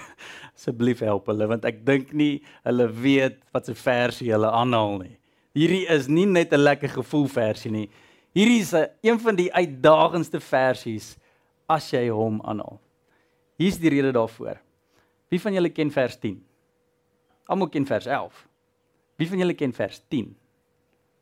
asseblief 0.55 1.03
help 1.03 1.27
hulle 1.27 1.47
want 1.51 1.65
ek 1.67 1.81
dink 1.87 2.13
nie 2.15 2.39
hulle 2.63 2.87
weet 2.95 3.41
wat 3.55 3.67
se 3.67 3.75
versie 3.75 4.31
hulle 4.31 4.47
aanhaal 4.47 5.01
nie. 5.01 5.15
Hierdie 5.55 5.83
is 5.91 6.07
nie 6.07 6.25
net 6.25 6.53
'n 6.53 6.63
lekker 6.63 6.91
gevoel 6.95 7.27
versie 7.27 7.71
nie. 7.71 7.89
Hierdie 8.35 8.61
is 8.61 8.73
'n 8.73 8.87
een 9.03 9.19
van 9.19 9.35
die 9.35 9.51
uitdagendste 9.51 10.39
versies 10.39 11.17
as 11.67 11.91
jy 11.91 12.07
hom 12.09 12.41
aanhaal. 12.41 12.79
Hier's 13.57 13.77
die 13.77 13.89
rede 13.89 14.11
daarvoor. 14.11 14.59
Wie 15.29 15.39
van 15.39 15.53
julle 15.53 15.69
ken 15.69 15.91
vers 15.91 16.17
10? 16.19 16.43
Almal 17.47 17.69
ken 17.69 17.85
vers 17.85 18.05
11. 18.05 18.47
Wie 19.17 19.27
van 19.27 19.37
julle 19.37 19.53
ken 19.53 19.73
vers 19.73 20.01
10? 20.09 20.35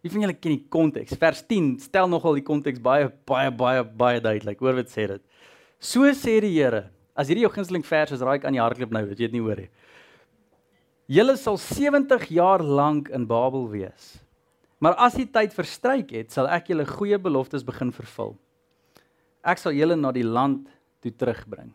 Wie 0.02 0.12
van 0.12 0.22
julle 0.22 0.34
ken 0.34 0.52
die 0.52 0.66
konteks? 0.70 1.16
Vers 1.18 1.44
10 1.48 1.80
stel 1.80 2.10
nogal 2.10 2.34
die 2.34 2.44
konteks 2.44 2.82
baie 2.84 3.12
baie 3.26 3.52
baie 3.52 3.84
baie 3.84 4.22
duidelik. 4.22 4.60
Hoor 4.60 4.76
wat 4.76 4.90
sê 4.92 5.08
dit. 5.08 5.22
So 5.80 6.10
sê 6.12 6.40
die 6.42 6.54
Here, 6.58 6.90
As 7.14 7.30
hierdie 7.30 7.46
jou 7.46 7.52
gunsteling 7.54 7.86
vers 7.86 8.14
is, 8.16 8.24
raai 8.26 8.40
ek 8.40 8.48
aan 8.50 8.58
die 8.58 8.62
hardloop 8.64 8.94
nou, 8.94 9.04
weet 9.06 9.20
jy 9.22 9.30
dit 9.30 9.38
nie 9.38 9.44
hoor 9.46 9.60
nie. 9.62 9.70
Julle 11.14 11.36
sal 11.38 11.60
70 11.60 12.26
jaar 12.34 12.64
lank 12.64 13.12
in 13.14 13.28
Babel 13.30 13.68
wees. 13.70 14.16
Maar 14.84 14.98
as 15.06 15.16
die 15.20 15.28
tyd 15.30 15.54
verstryk 15.56 16.12
het, 16.16 16.34
sal 16.34 16.50
ek 16.52 16.72
julle 16.72 16.88
goeie 16.88 17.20
beloftes 17.22 17.64
begin 17.64 17.94
vervul. 17.96 18.34
Ek 19.44 19.60
sal 19.60 19.76
julle 19.76 19.96
na 20.00 20.12
die 20.16 20.26
land 20.26 20.66
toe 21.04 21.12
terugbring. 21.12 21.70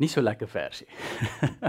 Nie 0.00 0.10
so 0.10 0.22
lekker 0.22 0.50
versie. 0.50 0.88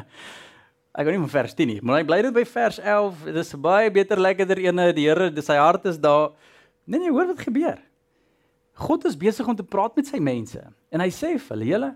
ek 0.98 1.06
gou 1.06 1.14
nie 1.14 1.22
van 1.24 1.34
vers 1.34 1.56
10 1.58 1.70
nie, 1.70 1.80
maar 1.86 2.02
ek 2.02 2.10
bly 2.10 2.20
dit 2.28 2.36
by 2.36 2.44
vers 2.50 2.82
11. 2.82 3.24
Dit 3.30 3.40
is 3.44 3.54
baie 3.64 3.94
beter 3.94 4.22
lekkerder 4.22 4.62
ene. 4.68 4.90
Die 4.98 5.08
Here, 5.08 5.30
dis 5.34 5.50
sy 5.50 5.58
hart 5.62 5.88
is 5.90 6.00
daar. 6.02 6.34
Nee 6.90 7.02
nee, 7.02 7.14
hoor 7.14 7.30
wat 7.32 7.46
gebeur. 7.46 7.80
God 8.82 9.06
is 9.06 9.18
besig 9.18 9.48
om 9.48 9.56
te 9.58 9.66
praat 9.66 9.96
met 10.00 10.10
sy 10.10 10.20
mense 10.24 10.62
en 10.92 11.04
hy 11.04 11.10
sê 11.14 11.36
vir 11.38 11.56
hulle: 11.56 11.70
"Julle, 11.70 11.92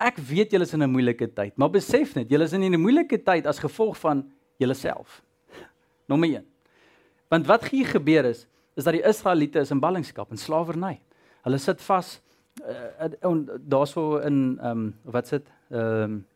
ek 0.00 0.18
weet 0.30 0.54
julle 0.54 0.66
is 0.66 0.74
in 0.74 0.82
'n 0.82 0.90
moeilike 0.90 1.28
tyd, 1.34 1.56
maar 1.56 1.70
besef 1.70 2.14
net, 2.16 2.30
julle 2.30 2.44
is 2.44 2.52
in 2.52 2.64
'n 2.64 2.80
moeilike 2.80 3.18
tyd 3.24 3.46
as 3.46 3.58
gevolg 3.58 3.96
van 4.00 4.24
julleself." 4.58 5.22
Nommer 6.08 6.28
1. 6.28 6.46
Want 7.28 7.46
wat 7.46 7.68
hier 7.68 7.86
gebeur 7.86 8.24
is, 8.24 8.46
is 8.76 8.84
dat 8.84 8.94
die 8.94 9.06
Israeliete 9.06 9.60
is 9.60 9.70
in 9.70 9.80
ballingskap 9.80 10.30
en 10.30 10.36
slawerny. 10.36 11.00
Hulle 11.42 11.58
sit 11.58 11.80
vas 11.80 12.20
uh, 12.62 13.44
daarso 13.58 14.18
in 14.18 14.58
ehm 14.60 14.70
um, 14.70 14.94
wat 15.02 15.26
sit 15.26 15.46
ehm 15.70 16.02
um, 16.02 16.26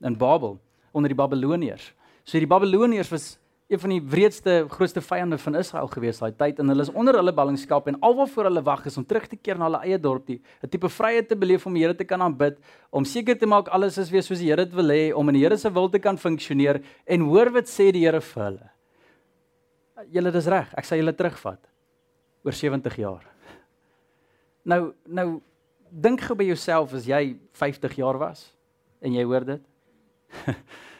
in 0.00 0.16
Babel 0.16 0.60
onder 0.92 1.08
die 1.08 1.18
Babiloniërs. 1.18 1.94
So 2.24 2.38
die 2.38 2.48
Babiloniërs 2.48 3.10
was 3.10 3.38
een 3.74 3.80
van 3.82 3.92
die 3.92 4.02
wreedste 4.02 4.54
grootste 4.70 5.02
vyande 5.02 5.38
van 5.38 5.56
Israel 5.58 5.88
gewees 5.90 6.20
daai 6.22 6.34
tyd 6.38 6.60
en 6.62 6.70
hulle 6.70 6.84
is 6.86 6.92
onder 6.94 7.16
hulle 7.18 7.32
ballingskap 7.34 7.88
en 7.90 7.98
alwaarvoor 8.06 8.48
hulle 8.48 8.62
wag 8.66 8.84
is 8.86 8.98
om 9.00 9.06
terug 9.06 9.26
te 9.30 9.36
keer 9.36 9.58
na 9.58 9.66
hulle 9.68 9.80
eie 9.88 9.98
dorpie, 9.98 10.40
'n 10.62 10.70
tipe 10.70 10.88
vryheid 10.88 11.28
te 11.28 11.36
beleef 11.36 11.66
om 11.66 11.74
die 11.74 11.82
Here 11.82 11.94
te 11.94 12.04
kan 12.04 12.22
aanbid, 12.22 12.58
om 12.90 13.04
seker 13.04 13.38
te 13.38 13.46
maak 13.46 13.68
alles 13.68 13.98
is 13.98 14.10
weer 14.10 14.22
soos 14.22 14.38
die 14.38 14.48
Here 14.48 14.64
dit 14.64 14.74
wil 14.74 14.88
hê, 14.88 15.12
om 15.14 15.28
in 15.28 15.34
die 15.34 15.42
Here 15.42 15.56
se 15.56 15.70
wil 15.70 15.88
te 15.90 15.98
kan 15.98 16.16
funksioneer 16.16 16.82
en 17.06 17.20
hoor 17.20 17.50
wat 17.50 17.66
sê 17.66 17.90
die 17.92 18.04
Here 18.06 18.20
vir 18.20 18.44
hulle. 18.44 18.70
Julle 20.10 20.30
dis 20.30 20.46
reg, 20.46 20.72
ek 20.76 20.84
sal 20.84 20.98
julle 20.98 21.12
terugvat 21.12 21.60
oor 22.44 22.52
70 22.52 22.96
jaar. 22.96 23.24
Nou 24.64 24.94
nou 25.06 25.42
dink 25.90 26.20
gou 26.20 26.36
by 26.36 26.44
jouself 26.44 26.94
as 26.94 27.06
jy 27.06 27.36
50 27.52 27.96
jaar 27.96 28.18
was 28.18 28.52
en 29.00 29.12
jy 29.12 29.24
hoor 29.24 29.44
dit. 29.44 29.62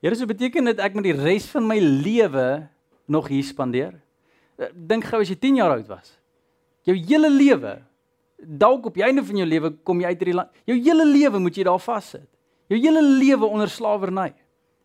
Here, 0.00 0.16
so 0.16 0.28
beteken 0.28 0.70
dit 0.70 0.80
ek 0.80 0.94
moet 0.96 1.10
die 1.10 1.16
res 1.16 1.46
van 1.52 1.66
my 1.68 1.76
lewe 1.80 2.46
nog 3.10 3.28
hier 3.28 3.44
spandeer? 3.44 3.98
Eh, 4.56 4.72
dink 4.72 5.04
gou 5.08 5.20
as 5.20 5.28
jy 5.28 5.36
10 5.36 5.60
jaar 5.60 5.74
oud 5.76 5.88
was. 5.90 6.14
Jou 6.88 6.96
hele 6.96 7.28
lewe 7.28 7.76
dalk 8.40 8.86
op 8.88 8.96
die 8.96 9.04
einde 9.04 9.20
van 9.24 9.42
jou 9.42 9.46
lewe 9.48 9.74
kom 9.84 10.00
jy 10.00 10.12
uit 10.14 10.22
hierdie 10.22 10.36
land. 10.38 10.62
Jou 10.68 10.78
hele 10.78 11.04
lewe 11.04 11.42
moet 11.44 11.58
jy 11.60 11.66
daar 11.68 11.82
vassit. 11.82 12.28
Jou 12.72 12.78
hele 12.80 13.02
lewe 13.04 13.50
onder 13.50 13.68
slawerny. 13.68 14.30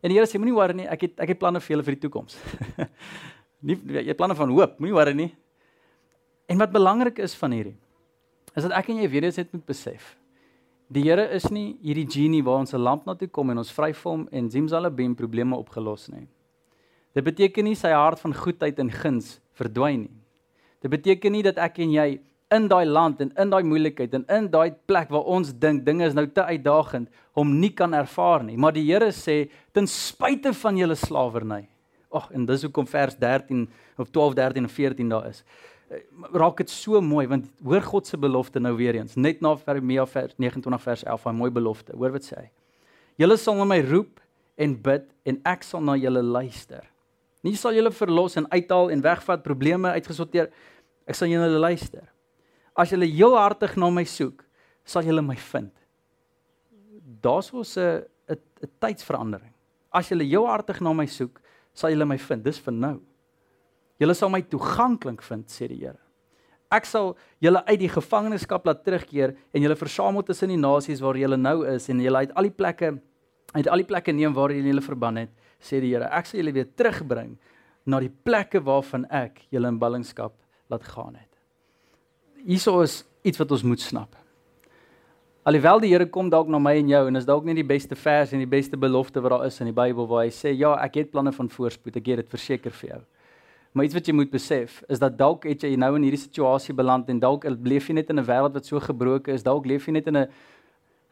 En 0.03 0.11
die 0.11 0.19
Here 0.19 0.27
sê 0.27 0.37
moenie 0.41 0.53
worry 0.53 0.75
nie, 0.77 0.89
ek 0.91 1.07
het 1.07 1.23
ek 1.23 1.31
het 1.33 1.39
planne 1.41 1.61
vir 1.63 1.75
julle 1.75 1.85
vir 1.87 1.95
die 1.95 2.03
toekoms. 2.03 2.35
nie 3.65 3.79
jy 3.79 4.09
het 4.11 4.19
planne 4.19 4.35
van 4.37 4.51
hoop, 4.51 4.75
moenie 4.83 4.97
worry 4.97 5.15
nie. 5.17 5.31
En 6.51 6.59
wat 6.61 6.75
belangrik 6.75 7.23
is 7.23 7.33
van 7.39 7.55
hierdie 7.55 7.77
is 8.55 8.63
dat 8.63 8.75
ek 8.77 8.91
en 8.91 9.01
jy 9.01 9.07
weer 9.11 9.25
eens 9.27 9.39
het 9.39 9.49
moet 9.51 9.65
besef. 9.67 10.13
Die 10.87 11.01
Here 11.01 11.25
is 11.33 11.47
nie 11.49 11.79
hierdie 11.81 12.05
genie 12.05 12.43
waar 12.45 12.61
ons 12.61 12.73
'n 12.73 12.81
lamp 12.81 13.05
na 13.05 13.15
toe 13.15 13.27
kom 13.27 13.49
en 13.49 13.57
ons 13.57 13.71
vryf 13.71 14.03
hom 14.03 14.27
en 14.31 14.49
zimzalabim 14.49 15.15
probleme 15.15 15.55
opgelos 15.55 16.09
nie. 16.09 16.27
Dit 17.15 17.23
beteken 17.23 17.63
nie 17.63 17.75
sy 17.75 17.89
hart 17.89 18.19
van 18.19 18.33
goedheid 18.33 18.79
en 18.79 18.91
guns 18.91 19.39
verdwyn 19.53 20.01
nie. 20.01 20.17
Dit 20.81 20.91
beteken 20.91 21.31
nie 21.31 21.41
dat 21.41 21.57
ek 21.57 21.79
en 21.79 21.91
jy 21.91 22.19
in 22.51 22.67
daai 22.67 22.85
land 22.85 23.21
en 23.21 23.31
in 23.35 23.49
daai 23.49 23.63
moeilikheid 23.63 24.13
en 24.13 24.25
in 24.29 24.47
daai 24.51 24.75
plek 24.85 25.09
waar 25.09 25.25
ons 25.25 25.53
dink 25.53 25.85
dinge 25.85 26.05
is 26.05 26.13
nou 26.13 26.27
te 26.27 26.43
uitdagend 26.43 27.09
hom 27.33 27.59
nie 27.59 27.71
kan 27.71 27.93
ervaar 27.93 28.43
nie. 28.43 28.57
Maar 28.57 28.73
die 28.73 28.85
Here 28.85 29.11
sê 29.11 29.49
ten 29.73 29.87
spyte 29.87 30.53
van 30.53 30.77
julle 30.77 30.95
slawerny. 30.95 31.67
Ag 32.11 32.29
en 32.31 32.45
dis 32.45 32.61
hoekom 32.61 32.85
vers 32.87 33.15
13 33.17 33.67
of 33.97 34.11
12 34.11 34.35
13 34.35 34.63
en 34.63 34.69
14 34.69 35.09
daar 35.09 35.27
is. 35.29 35.43
Eh, 35.89 36.01
Raak 36.33 36.57
dit 36.63 36.69
so 36.69 37.01
mooi 37.01 37.27
want 37.29 37.45
hoor 37.63 37.83
God 37.85 38.07
se 38.07 38.17
belofte 38.17 38.59
nou 38.59 38.73
weer 38.77 38.97
eens 38.97 39.15
net 39.15 39.41
na 39.41 39.53
Jeremia 39.65 40.05
vers 40.09 40.33
29 40.37 40.81
vers 40.81 41.03
11 41.03 41.29
'n 41.29 41.35
mooi 41.35 41.51
belofte. 41.51 41.93
Hoor 41.95 42.11
wat 42.11 42.23
sê 42.23 42.37
hy? 42.37 42.49
Julle 43.17 43.37
sal 43.37 43.55
na 43.55 43.65
my 43.65 43.81
roep 43.81 44.19
en 44.57 44.81
bid 44.81 45.05
en 45.25 45.41
ek 45.45 45.63
sal 45.63 45.81
na 45.81 45.95
julle 45.95 46.23
luister. 46.23 46.83
Nie 47.43 47.55
sal 47.55 47.73
julle 47.73 47.91
verlos 47.91 48.35
en 48.35 48.47
uithaal 48.49 48.89
en 48.91 49.01
wegvat 49.01 49.43
probleme 49.43 49.91
uitgesorteer. 49.91 50.49
Ek 51.07 51.15
sal 51.15 51.27
julle 51.27 51.59
luister. 51.59 52.09
As 52.75 52.89
julle 52.89 53.05
heel 53.05 53.37
hartig 53.37 53.77
na 53.77 53.89
my 53.89 54.03
soek, 54.03 54.43
sal 54.83 55.03
julle 55.03 55.21
my 55.21 55.35
vind. 55.35 55.71
Daar's 57.21 57.53
ons 57.53 57.77
'n 57.77 58.03
'n 58.29 58.39
tydsverandering. 58.79 59.53
As 59.93 60.09
julle 60.09 60.23
heel 60.23 60.47
hartig 60.47 60.81
na 60.81 60.93
my 60.93 61.05
soek, 61.05 61.39
sal 61.73 61.91
julle 61.91 62.05
my 62.05 62.17
vind. 62.17 62.43
Dis 62.43 62.59
vir 62.59 62.73
nou. 62.73 63.01
Julle 64.01 64.15
sal 64.17 64.31
my 64.33 64.41
toeganklik 64.43 65.23
vind, 65.23 65.47
sê 65.51 65.69
die 65.71 65.79
Here. 65.79 65.99
Ek 66.73 66.87
sal 66.89 67.13
julle 67.43 67.61
uit 67.69 67.79
die 67.79 67.91
gevangenskap 67.91 68.65
laat 68.67 68.81
terugkeer 68.83 69.35
en 69.53 69.63
julle 69.63 69.77
versamel 69.79 70.25
tussen 70.27 70.51
die 70.51 70.59
nasies 70.59 71.01
waar 71.03 71.17
julle 71.19 71.37
nou 71.39 71.61
is 71.69 71.87
en 71.93 72.01
julle 72.03 72.25
uit 72.25 72.33
al 72.35 72.49
die 72.49 72.55
plekke 72.57 72.95
uit 73.55 73.69
al 73.71 73.79
die 73.79 73.87
plekke 73.87 74.11
neem 74.11 74.33
waar 74.35 74.51
julle 74.51 74.67
julle 74.73 74.83
verban 74.83 75.21
het, 75.21 75.31
sê 75.63 75.79
die 75.79 75.93
Here. 75.93 76.09
Ek 76.11 76.27
sal 76.27 76.41
julle 76.41 76.55
weer 76.55 76.67
terugbring 76.75 77.37
na 77.87 78.01
die 78.03 78.11
plekke 78.11 78.59
waarvan 78.65 79.05
ek 79.13 79.45
julle 79.53 79.71
in 79.71 79.79
ballingskap 79.79 80.35
laat 80.73 80.83
gaan 80.89 81.15
het. 81.15 81.31
Hierso 82.45 82.81
is 82.83 83.03
iets 83.25 83.39
wat 83.39 83.53
ons 83.55 83.63
moet 83.63 83.81
snap. 83.81 84.17
Alhoewel 85.45 85.79
die 85.83 85.93
Here 85.93 86.09
kom 86.09 86.29
dalk 86.33 86.49
na 86.51 86.59
my 86.59 86.73
en 86.81 86.89
jou 86.89 87.03
en 87.07 87.21
is 87.21 87.27
dalk 87.29 87.45
nie 87.45 87.55
die 87.55 87.67
beste 87.67 87.95
vers 87.95 88.33
en 88.33 88.41
die 88.41 88.49
beste 88.49 88.77
belofte 88.81 89.21
wat 89.21 89.37
daar 89.37 89.47
is 89.47 89.59
in 89.61 89.69
die 89.69 89.77
Bybel 89.77 90.09
waar 90.09 90.25
hy 90.25 90.33
sê 90.33 90.51
ja, 90.57 90.73
ek 90.81 90.99
het 90.99 91.11
planne 91.13 91.31
van 91.35 91.51
voorspoed, 91.53 92.01
ek 92.01 92.09
het 92.11 92.23
dit 92.23 92.33
verseker 92.33 92.73
vir 92.81 92.89
jou. 92.95 93.03
Maar 93.75 93.89
iets 93.89 93.95
wat 93.97 94.07
jy 94.07 94.13
moet 94.15 94.31
besef 94.31 94.77
is 94.87 95.01
dat 95.03 95.17
dalk 95.19 95.43
het 95.43 95.65
jy 95.65 95.73
nou 95.75 95.89
in 95.97 96.05
hierdie 96.07 96.21
situasie 96.21 96.73
beland 96.73 97.09
en 97.11 97.17
dalk 97.19 97.43
leef 97.67 97.89
jy 97.89 97.97
net 97.97 98.09
in 98.09 98.21
'n 98.21 98.23
wêreld 98.23 98.53
wat 98.55 98.65
so 98.65 98.79
gebroken 98.79 99.33
is, 99.33 99.43
dalk 99.43 99.65
leef 99.67 99.87
jy 99.87 99.91
net 99.91 100.07
in 100.07 100.17
'n 100.17 100.27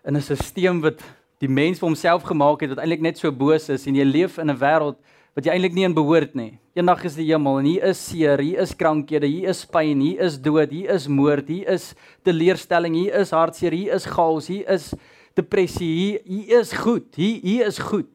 in 0.07 0.15
'n 0.15 0.21
stelsel 0.21 0.79
wat 0.79 1.03
die 1.39 1.49
mens 1.49 1.79
vir 1.79 1.87
homself 1.89 2.23
gemaak 2.23 2.61
het 2.61 2.69
wat 2.69 2.79
eintlik 2.79 3.01
net 3.01 3.17
so 3.17 3.29
boos 3.31 3.67
is 3.69 3.85
en 3.85 3.95
jy 3.95 4.05
leef 4.05 4.37
in 4.37 4.49
'n 4.49 4.55
wêreld 4.55 4.95
wat 5.35 5.45
jy 5.45 5.51
eintlik 5.51 5.73
nie 5.73 5.83
in 5.83 5.93
behoort 5.93 6.35
nie. 6.35 6.57
Eendag 6.73 7.03
is 7.03 7.15
die 7.15 7.25
hemel 7.25 7.59
en 7.59 7.65
hier 7.65 7.83
is 7.83 7.99
seer, 7.99 8.39
hier 8.39 8.59
is 8.59 8.73
krankhede, 8.73 9.27
hier 9.27 9.49
is 9.49 9.65
pyn, 9.65 9.99
hier 9.99 10.21
is 10.21 10.37
dood, 10.37 10.71
hier 10.71 10.89
is 10.89 11.07
moord, 11.07 11.47
hier 11.47 11.67
is 11.67 11.93
teleurstelling, 12.23 12.95
hier 12.95 13.13
is 13.19 13.31
hartseer, 13.31 13.73
hier 13.73 13.93
is 13.93 14.05
chaos, 14.05 14.47
hier 14.47 14.69
is 14.69 14.93
depressie, 15.35 15.91
hier, 15.97 16.21
hier 16.23 16.59
is 16.59 16.71
goed, 16.71 17.13
hier 17.15 17.41
hier 17.41 17.65
is 17.65 17.77
goed. 17.77 18.07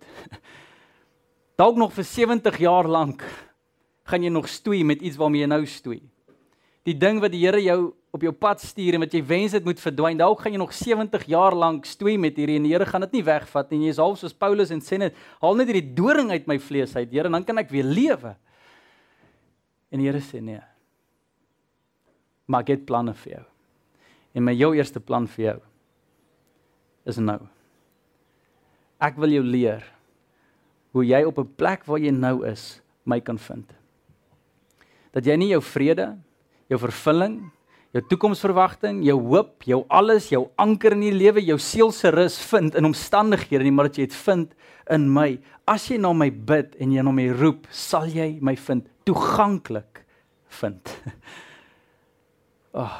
Dalk 1.58 1.76
nog 1.76 1.92
vir 1.92 2.04
70 2.04 2.58
jaar 2.58 2.88
lank 2.88 3.22
gaan 4.08 4.24
jy 4.24 4.30
nog 4.32 4.48
stoei 4.48 4.84
met 4.84 5.02
iets 5.04 5.18
waarmee 5.20 5.44
jy 5.44 5.50
nou 5.50 5.64
stoei. 5.68 6.00
Die 6.88 6.96
ding 6.96 7.20
wat 7.20 7.34
die 7.34 7.42
Here 7.44 7.60
jou 7.60 7.92
op 8.16 8.22
jou 8.24 8.32
pad 8.32 8.62
stuur 8.64 8.96
en 8.96 9.04
wat 9.04 9.12
jy 9.12 9.20
wens 9.28 9.52
dit 9.52 9.66
moet 9.66 9.80
verdwyn. 9.82 10.18
Dalk 10.18 10.40
gaan 10.40 10.54
jy 10.54 10.60
nog 10.60 10.72
70 10.72 11.26
jaar 11.28 11.56
lank 11.56 11.86
stoei 11.88 12.16
met 12.20 12.38
hierdie 12.40 12.56
en 12.56 12.64
die 12.64 12.72
Here 12.72 12.86
gaan 12.88 13.04
dit 13.04 13.18
nie 13.18 13.24
wegvat 13.26 13.70
nie. 13.72 13.82
Jy 13.84 13.92
is 13.96 14.00
half 14.00 14.20
soos 14.22 14.36
Paulus 14.36 14.72
en 14.74 14.80
sê 14.84 15.00
net, 15.00 15.16
haal 15.42 15.58
net 15.58 15.68
hierdie 15.68 15.92
doring 15.98 16.32
uit 16.32 16.48
my 16.48 16.56
vlees 16.62 16.96
uit, 16.96 17.12
Here, 17.12 17.28
dan 17.28 17.44
kan 17.44 17.60
ek 17.60 17.72
weer 17.74 17.86
lewe. 17.86 18.34
En 19.92 20.00
die 20.00 20.08
Here 20.08 20.22
sê 20.24 20.40
nee. 20.44 20.62
Maar 22.48 22.64
ek 22.64 22.72
het 22.78 22.88
planne 22.88 23.12
vir 23.24 23.34
jou. 23.36 23.44
En 24.38 24.46
my 24.48 24.54
jou 24.56 24.72
eerste 24.76 25.02
plan 25.04 25.28
vir 25.28 25.44
jou 25.44 25.58
is 27.08 27.20
nou. 27.20 27.40
Ek 29.00 29.16
wil 29.20 29.36
jou 29.36 29.44
leer 29.44 29.84
hoe 30.96 31.04
jy 31.04 31.22
op 31.24 31.38
'n 31.38 31.54
plek 31.56 31.84
waar 31.86 32.00
jy 32.00 32.10
nou 32.10 32.44
is, 32.48 32.80
my 33.04 33.20
kan 33.20 33.38
vind. 33.38 33.72
Dat 35.16 35.26
jy 35.26 35.36
nie 35.40 35.52
jou 35.52 35.62
vrede, 35.64 36.10
jou 36.68 36.78
vervulling, 36.80 37.38
jou 37.96 38.02
toekomsverwagting, 38.10 39.00
jou 39.06 39.16
hoop, 39.30 39.64
jou 39.66 39.82
alles, 39.88 40.28
jou 40.32 40.44
anker 40.60 40.96
in 40.96 41.06
die 41.06 41.14
lewe, 41.14 41.42
jou 41.44 41.56
siel 41.62 41.92
se 41.96 42.12
rus 42.12 42.36
vind 42.50 42.76
in 42.76 42.88
omstandighede 42.88 43.64
nie, 43.64 43.72
maar 43.74 43.88
dat 43.88 44.00
jy 44.00 44.08
dit 44.08 44.18
vind 44.26 44.52
in 44.92 45.08
my. 45.12 45.30
As 45.68 45.88
jy 45.88 45.98
na 46.00 46.12
my 46.16 46.28
bid 46.30 46.76
en 46.82 46.92
jy 46.92 47.04
na 47.04 47.14
my 47.14 47.28
roep, 47.38 47.66
sal 47.72 48.08
jy 48.12 48.34
my 48.44 48.56
vind 48.68 48.88
toeganklik 49.08 50.04
vind. 50.60 50.96
Ag. 50.98 51.14
Oh, 52.78 52.92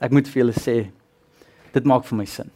ek 0.00 0.14
moet 0.16 0.26
vir 0.32 0.40
julle 0.40 0.54
sê 0.56 0.72
dit 1.74 1.84
maak 1.86 2.06
vir 2.08 2.16
my 2.16 2.24
sin. 2.26 2.48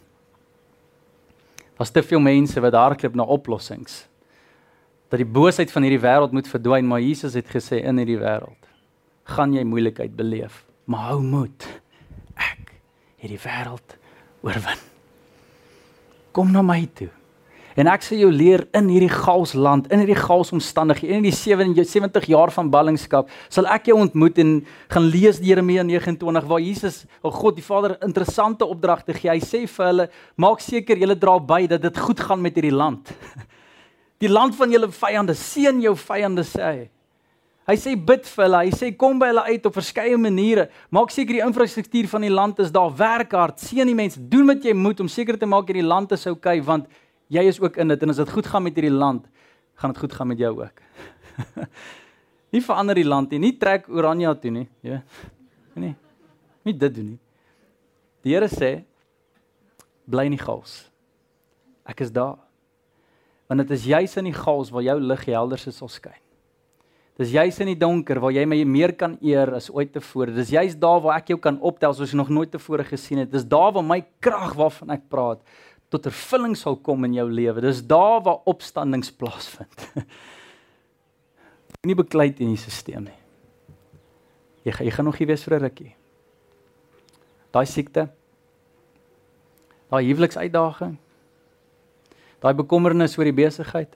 Daar's 1.77 1.93
te 1.93 2.03
veel 2.03 2.23
mense 2.25 2.63
wat 2.65 2.75
hardloop 2.79 3.19
na 3.19 3.27
oplossings. 3.29 4.01
Dat 5.13 5.21
die 5.21 5.29
boosheid 5.29 5.71
van 5.71 5.85
hierdie 5.85 6.03
wêreld 6.03 6.33
moet 6.33 6.49
verdwyn, 6.49 6.89
maar 6.89 7.05
Jesus 7.05 7.37
het 7.37 7.51
gesê 7.53 7.83
in 7.85 8.01
hierdie 8.01 8.21
wêreld 8.21 8.59
gaan 9.33 9.53
jy 9.55 9.63
moeilikheid 9.63 10.17
beleef 10.19 10.63
maar 10.85 11.13
hou 11.13 11.23
moed. 11.23 11.67
Ek 12.37 12.73
het 13.23 13.31
die 13.31 13.41
wêreld 13.41 13.99
oorwin. 14.43 14.87
Kom 16.35 16.53
na 16.53 16.63
my 16.65 16.81
toe. 16.97 17.11
En 17.73 17.89
ek 17.89 18.03
sal 18.05 18.19
jou 18.21 18.29
leer 18.29 18.67
in 18.77 18.91
hierdie 18.93 19.09
gaals 19.09 19.55
land, 19.57 19.87
in 19.95 20.03
hierdie 20.03 20.19
gaals 20.19 20.51
omstandighede, 20.53 21.15
in 21.17 21.25
die 21.25 21.85
70 21.89 22.27
jaar 22.29 22.53
van 22.53 22.69
ballingskap, 22.73 23.31
sal 23.49 23.65
ek 23.73 23.89
jou 23.89 23.97
ontmoet 24.03 24.43
en 24.43 24.51
gaan 24.93 25.07
lees 25.09 25.41
Jeremia 25.41 25.85
29 25.89 26.51
waar 26.51 26.61
Jesus, 26.61 26.99
o 27.23 27.31
oh 27.31 27.39
God, 27.39 27.57
die 27.57 27.65
Vader 27.65 27.97
interessante 28.05 28.69
opdragte 28.69 29.17
gee. 29.17 29.33
Hy 29.33 29.41
sê 29.41 29.63
vir 29.65 29.89
hulle, 29.89 30.09
maak 30.37 30.61
seker 30.61 31.01
julle 31.01 31.17
dra 31.17 31.39
by 31.41 31.63
dat 31.73 31.87
dit 31.87 32.03
goed 32.05 32.21
gaan 32.21 32.45
met 32.45 32.61
hierdie 32.61 32.77
land. 32.77 33.15
Die 34.23 34.31
land 34.31 34.55
van 34.55 34.71
julle 34.71 34.87
vyande, 34.95 35.35
seën 35.35 35.81
jou 35.83 35.97
vyande 35.99 36.45
sê 36.47 36.63
hy. 36.63 36.83
Hy 37.67 37.77
sê 37.79 37.93
bid 37.95 38.27
vir 38.27 38.45
hulle. 38.45 38.61
Hy 38.67 38.75
sê 38.75 38.91
kom 38.99 39.21
by 39.23 39.29
hulle 39.31 39.45
uit 39.55 39.67
op 39.69 39.77
verskeie 39.77 40.19
maniere. 40.19 40.67
Maak 40.95 41.13
seker 41.15 41.39
die 41.39 41.45
infrastruktuur 41.45 42.09
van 42.11 42.27
die 42.27 42.33
land 42.33 42.59
is 42.63 42.73
daar. 42.75 42.91
Werk 42.99 43.35
hard. 43.39 43.63
Seën 43.63 43.87
die 43.87 43.97
mense. 43.99 44.23
Doen 44.31 44.51
wat 44.51 44.67
jy 44.67 44.75
moet 44.75 45.03
om 45.03 45.11
seker 45.11 45.39
te 45.39 45.47
maak 45.47 45.71
hierdie 45.71 45.87
land 45.87 46.15
is 46.15 46.27
oukei 46.27 46.59
okay, 46.59 46.65
want 46.67 46.91
jy 47.33 47.47
is 47.51 47.61
ook 47.63 47.79
in 47.83 47.95
dit 47.95 48.03
en 48.03 48.15
as 48.15 48.21
dit 48.23 48.35
goed 48.35 48.51
gaan 48.51 48.67
met 48.67 48.79
hierdie 48.79 48.95
land, 48.95 49.27
gaan 49.79 49.95
dit 49.95 50.03
goed 50.03 50.15
gaan 50.19 50.31
met 50.31 50.43
jou 50.43 50.53
ook. 50.59 50.83
nie 52.55 52.63
verander 52.67 52.99
die 52.99 53.09
land 53.09 53.31
nie. 53.31 53.43
Nie 53.47 53.55
trek 53.59 53.87
Oranje 53.91 54.35
toe 54.43 54.55
nie. 54.59 54.67
Ja. 54.87 55.01
Nee. 55.79 55.95
Nie 56.67 56.75
dit 56.79 56.99
doen 56.99 57.13
nie. 57.15 57.21
Die 58.27 58.35
Here 58.35 58.51
sê 58.51 58.75
bly 60.11 60.27
in 60.29 60.37
die 60.37 60.43
gaals. 60.43 60.83
Ek 61.87 62.03
is 62.05 62.11
daar. 62.15 62.37
Want 63.53 63.67
dit 63.69 63.75
is 63.77 63.83
juis 63.85 64.15
in 64.17 64.31
die 64.31 64.33
gaals 64.33 64.71
waar 64.73 64.85
jou 64.87 64.95
lig 64.97 65.25
helder 65.29 65.61
sal 65.61 65.91
skyn. 65.93 66.17
Dis 67.21 67.35
juis 67.35 67.59
in 67.61 67.69
die 67.69 67.77
donker 67.77 68.17
waar 68.23 68.33
jy 68.33 68.47
my 68.49 68.57
meer 68.65 68.95
kan 68.97 69.19
eer 69.21 69.51
as 69.59 69.67
ooit 69.69 69.91
tevore. 69.93 70.33
Dis 70.33 70.55
juis 70.55 70.73
daar 70.81 71.03
waar 71.05 71.19
ek 71.21 71.35
jou 71.35 71.37
kan 71.37 71.59
optel 71.61 71.93
soos 71.93 72.15
jy 72.15 72.21
nog 72.23 72.31
nooit 72.33 72.49
tevore 72.55 72.87
gesien 72.89 73.21
het. 73.21 73.29
Dis 73.29 73.45
daar 73.45 73.75
waar 73.77 73.85
my 73.85 73.99
krag 74.25 74.57
waarvan 74.57 74.95
ek 74.97 75.05
praat 75.13 75.45
tot 75.93 76.09
vervulling 76.09 76.57
sal 76.57 76.79
kom 76.81 77.05
in 77.05 77.19
jou 77.19 77.29
lewe. 77.29 77.61
Dis 77.61 77.85
daar 77.85 78.23
waar 78.25 78.41
opstandings 78.49 79.13
plaasvind. 79.13 79.85
nie 81.89 81.99
beklei 81.99 82.31
in 82.33 82.55
die 82.55 82.57
stelsel 82.57 83.05
nie. 83.05 83.19
Jy 84.65 84.79
gaan 84.79 84.89
jy 84.89 84.97
gaan 84.97 85.11
nog 85.11 85.21
hier 85.21 85.29
wees 85.29 85.45
vir 85.45 85.59
'n 85.59 85.65
rukkie. 85.69 85.93
Daai 87.53 87.67
siekte. 87.69 88.09
Daai 89.93 90.07
huweliksuitdaging. 90.09 91.02
Daai 92.43 92.55
bekommernis 92.59 93.15
oor 93.19 93.29
die 93.29 93.37
besigheid. 93.37 93.93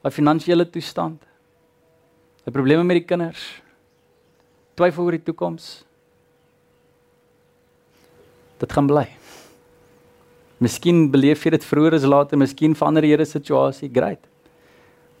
Daai 0.00 0.12
finansiële 0.12 0.64
toestand. 0.70 1.22
'n 2.46 2.52
probleme 2.52 2.84
met 2.84 3.02
die 3.02 3.04
kinders. 3.04 3.60
Twyfel 4.74 5.04
oor 5.04 5.16
die 5.16 5.22
toekoms. 5.22 5.84
Dit 8.58 8.72
gaan 8.72 8.86
bly. 8.86 9.08
Miskien 10.58 11.10
beleef 11.10 11.44
jy 11.44 11.50
dit 11.50 11.64
vroeër 11.64 11.94
as 11.98 12.04
later, 12.04 12.38
miskien 12.38 12.74
verander 12.74 13.02
die 13.02 13.10
Here 13.10 13.24
situasie, 13.24 13.90
great. 13.92 14.24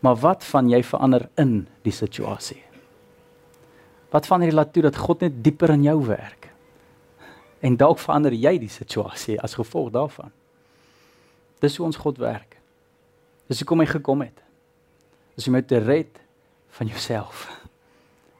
Maar 0.00 0.16
wat 0.16 0.44
van 0.44 0.70
jy 0.70 0.82
verander 0.82 1.28
in 1.36 1.66
die 1.82 1.92
situasie? 1.92 2.62
Wat 4.10 4.26
van 4.26 4.42
jy 4.42 4.52
laat 4.54 4.72
toe 4.72 4.82
dat 4.82 4.96
God 4.96 5.20
net 5.20 5.42
dieper 5.44 5.70
in 5.74 5.82
jou 5.82 5.98
werk? 6.06 6.48
En 7.60 7.76
dalk 7.76 7.98
verander 7.98 8.32
jy 8.32 8.58
die 8.58 8.68
situasie 8.72 9.40
as 9.42 9.54
gevolg 9.54 9.90
daarvan. 9.92 10.30
Dis 11.62 11.76
hoe 11.78 11.86
ons 11.86 12.00
God 12.00 12.18
werk. 12.20 12.58
Dis 13.48 13.62
hoekom 13.62 13.80
hy 13.84 13.88
gekom 13.88 14.24
het. 14.26 14.42
Dis 15.36 15.46
om 15.48 15.56
jou 15.56 15.64
te 15.68 15.80
red 15.84 16.20
van 16.78 16.90
jouself. 16.90 17.46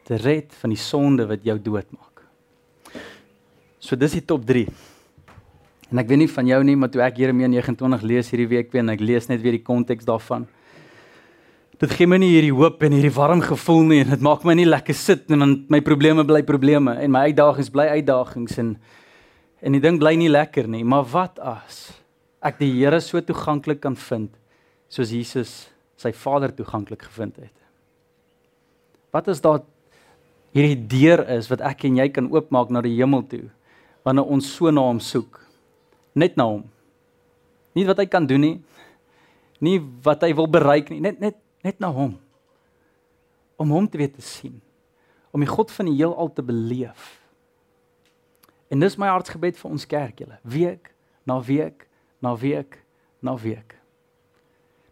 Te 0.06 0.18
red 0.20 0.52
van 0.60 0.72
die 0.74 0.80
sonde 0.80 1.26
wat 1.28 1.44
jou 1.46 1.56
doodmaak. 1.60 2.24
So 3.78 3.96
dis 3.96 4.16
die 4.18 4.24
top 4.24 4.44
3. 4.48 4.66
En 5.92 6.02
ek 6.02 6.08
weet 6.10 6.24
nie 6.24 6.30
van 6.32 6.48
jou 6.50 6.58
nie, 6.66 6.74
maar 6.78 6.90
toe 6.90 7.04
ek 7.04 7.20
Jeremia 7.22 7.48
29 7.52 8.02
lees 8.02 8.30
hierdie 8.32 8.48
week 8.50 8.72
weer 8.72 8.82
en 8.82 8.94
ek 8.96 9.04
lees 9.04 9.28
net 9.30 9.42
weer 9.44 9.54
die 9.54 9.66
konteks 9.66 10.08
daarvan. 10.08 10.48
Dit 11.76 11.92
gee 11.92 12.08
my 12.08 12.16
nie 12.18 12.32
hierdie 12.32 12.54
hoop 12.56 12.80
en 12.86 12.94
hierdie 12.96 13.12
warm 13.14 13.42
gevoel 13.44 13.84
nie 13.90 14.00
en 14.02 14.14
dit 14.14 14.24
maak 14.24 14.46
my 14.48 14.56
nie 14.56 14.66
lekker 14.66 14.96
sit 14.96 15.30
en 15.30 15.44
dan 15.44 15.52
my 15.70 15.82
probleme 15.84 16.24
bly 16.26 16.40
probleme 16.48 16.96
en 17.04 17.12
my 17.12 17.26
uitdagings 17.28 17.68
bly 17.74 17.90
uitdagings 17.98 18.56
en 18.62 18.78
en 19.66 19.72
die 19.72 19.80
ding 19.82 19.98
bly 20.00 20.14
nie 20.18 20.30
lekker 20.30 20.66
nie. 20.68 20.82
Maar 20.84 21.04
wat 21.12 21.38
as 21.40 21.78
ek 22.46 22.60
die 22.60 22.72
Here 22.78 23.00
so 23.02 23.20
toeganklik 23.20 23.82
kan 23.84 23.96
vind 23.98 24.34
soos 24.92 25.10
Jesus 25.10 25.54
sy 25.98 26.12
Vader 26.14 26.52
toeganklik 26.54 27.06
gevind 27.08 27.38
het? 27.40 27.54
Wat 29.14 29.28
as 29.32 29.42
daar 29.42 29.62
hierdie 30.56 30.78
deur 30.88 31.24
is 31.36 31.50
wat 31.52 31.64
ek 31.64 31.86
en 31.88 31.98
jy 32.00 32.08
kan 32.12 32.30
oopmaak 32.32 32.72
na 32.72 32.82
die 32.84 32.96
hemel 32.98 33.24
toe 33.28 33.46
wanneer 34.06 34.28
ons 34.30 34.48
so 34.52 34.70
na 34.70 34.84
hom 34.86 35.00
soek? 35.02 35.40
Net 36.16 36.36
na 36.38 36.46
hom. 36.48 36.64
Nie 37.76 37.84
wat 37.88 37.98
hy 38.00 38.06
kan 38.08 38.28
doen 38.28 38.44
nie. 38.44 38.56
Nie 39.60 39.80
wat 40.04 40.22
hy 40.24 40.30
wil 40.36 40.48
bereik 40.48 40.92
nie, 40.92 41.00
net 41.02 41.20
net 41.20 41.40
net 41.66 41.80
na 41.82 41.90
hom. 41.90 42.14
Om 43.58 43.72
hom 43.72 43.88
te 43.90 43.98
weet 43.98 44.14
te 44.14 44.22
sien. 44.24 44.60
Om 45.34 45.42
die 45.42 45.50
God 45.50 45.72
van 45.74 45.88
die 45.88 45.96
heelal 45.96 46.30
te 46.32 46.44
beleef. 46.44 47.16
En 48.70 48.80
dis 48.82 48.96
my 49.00 49.08
hartsgebed 49.10 49.58
vir 49.58 49.72
ons 49.72 49.88
kerk 49.88 50.22
julle. 50.22 50.38
Week 50.46 50.92
na 51.26 51.40
week 51.42 51.85
na 52.26 52.34
week 52.34 52.82
na 53.22 53.36
week. 53.38 53.76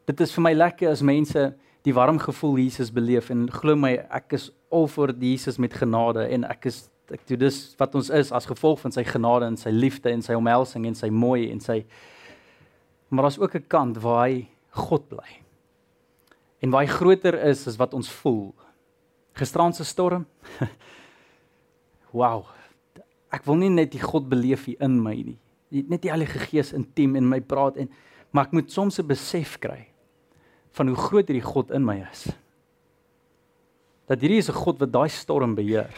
Dit 0.06 0.20
is 0.20 0.32
vir 0.34 0.44
my 0.46 0.52
lekker 0.54 0.90
as 0.92 1.02
mense 1.02 1.50
die 1.84 1.94
warm 1.96 2.18
gevoel 2.22 2.58
Jesus 2.62 2.92
beleef 2.94 3.30
en 3.34 3.46
glo 3.52 3.76
my 3.76 3.96
ek 4.14 4.36
is 4.38 4.48
al 4.72 4.86
vir 4.88 5.12
Jesus 5.20 5.58
met 5.60 5.74
genade 5.76 6.26
en 6.32 6.46
ek 6.48 6.70
is 6.70 6.84
ek 7.12 7.26
doen 7.28 7.42
dis 7.42 7.58
wat 7.76 7.94
ons 7.98 8.08
is 8.16 8.30
as 8.32 8.48
gevolg 8.48 8.80
van 8.80 8.94
sy 8.94 9.04
genade 9.04 9.48
en 9.50 9.58
sy 9.60 9.72
liefde 9.74 10.08
en 10.08 10.22
sy 10.24 10.36
omhelsing 10.38 10.86
en 10.88 10.96
sy 10.96 11.10
mooi 11.12 11.50
en 11.52 11.60
sy 11.60 11.82
maar 13.12 13.28
daar's 13.28 13.38
ook 13.38 13.54
'n 13.54 13.68
kant 13.68 14.00
waar 14.02 14.28
hy 14.28 14.48
God 14.74 15.08
bly. 15.08 15.30
En 16.58 16.70
waar 16.70 16.82
hy 16.82 16.90
groter 16.90 17.34
is 17.46 17.66
as 17.66 17.76
wat 17.76 17.94
ons 17.94 18.10
voel. 18.10 18.54
Gisterand 19.32 19.76
se 19.76 19.84
storm. 19.84 20.26
wow. 22.18 22.46
Ek 23.30 23.44
wil 23.44 23.56
nie 23.56 23.70
net 23.70 23.92
die 23.92 24.02
God 24.02 24.28
beleef 24.28 24.64
hier 24.64 24.80
in 24.80 25.02
my 25.02 25.14
nie. 25.14 25.38
Net 25.82 26.02
die 26.02 26.12
Heilige 26.12 26.38
Gees 26.38 26.72
intiem 26.72 27.16
in 27.16 27.28
my 27.28 27.40
praat 27.40 27.76
en 27.82 27.90
maar 28.34 28.48
ek 28.48 28.52
moet 28.56 28.70
soms 28.70 28.98
'n 28.98 29.06
besef 29.06 29.58
kry 29.58 29.86
van 30.74 30.88
hoe 30.90 30.96
groot 30.96 31.28
hierdie 31.28 31.44
God 31.44 31.70
in 31.70 31.84
my 31.84 32.00
is. 32.10 32.26
Dat 34.10 34.20
hierdie 34.20 34.42
is 34.42 34.50
'n 34.50 34.58
God 34.58 34.78
wat 34.78 34.92
daai 34.92 35.08
storm 35.08 35.54
beheer. 35.54 35.94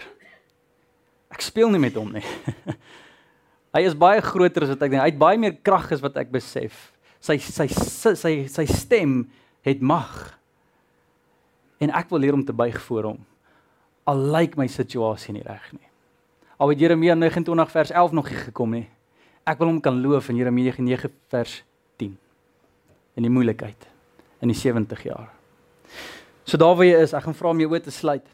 Ek 1.30 1.40
speel 1.40 1.70
nie 1.70 1.80
met 1.80 1.94
hom 1.94 2.12
nie. 2.12 2.24
hy 3.74 3.82
is 3.84 3.94
baie 3.94 4.20
groter 4.20 4.62
as 4.62 4.68
wat 4.68 4.82
ek 4.82 4.90
dink. 4.90 5.02
Hy 5.02 5.10
het 5.10 5.18
baie 5.18 5.38
meer 5.38 5.56
krag 5.62 5.92
as 5.92 6.00
wat 6.00 6.16
ek 6.16 6.30
besef. 6.30 6.92
Sy 7.20 7.38
sy 7.38 7.66
sy 7.68 8.14
sy, 8.14 8.46
sy 8.48 8.66
stem 8.66 9.30
het 9.62 9.80
mag. 9.80 10.38
En 11.80 11.90
ek 11.90 12.10
wil 12.10 12.20
leer 12.20 12.34
om 12.34 12.44
te 12.44 12.52
buig 12.52 12.78
voor 12.86 13.02
hom. 13.12 13.24
Al 14.06 14.20
lyk 14.32 14.56
my 14.56 14.68
situasie 14.68 15.34
nie 15.34 15.42
reg 15.42 15.72
nie. 15.72 15.88
Al 16.60 16.68
het 16.68 16.80
Jeremia 16.80 17.14
29 17.14 17.70
vers 17.70 17.90
11 17.90 18.12
nog 18.12 18.30
nie 18.30 18.38
gekom 18.38 18.70
nie. 18.70 18.86
Ek 19.46 19.58
wil 19.58 19.68
hom 19.68 19.80
kan 19.80 20.00
loof 20.02 20.28
in 20.28 20.36
Jeremia 20.36 20.74
9 20.76 21.10
vers 21.30 21.62
10. 21.96 22.16
In 23.14 23.22
die 23.22 23.30
moeilikheid 23.30 23.86
in 24.42 24.50
die 24.52 24.58
70 24.58 25.02
jaar. 25.02 25.30
So 26.44 26.58
daar 26.60 26.76
waar 26.76 26.86
jy 26.86 26.98
is, 27.00 27.14
ek 27.16 27.24
gaan 27.24 27.36
vra 27.36 27.52
om 27.54 27.60
jou 27.62 27.70
oë 27.72 27.82
te 27.86 27.94
sluit. 27.94 28.26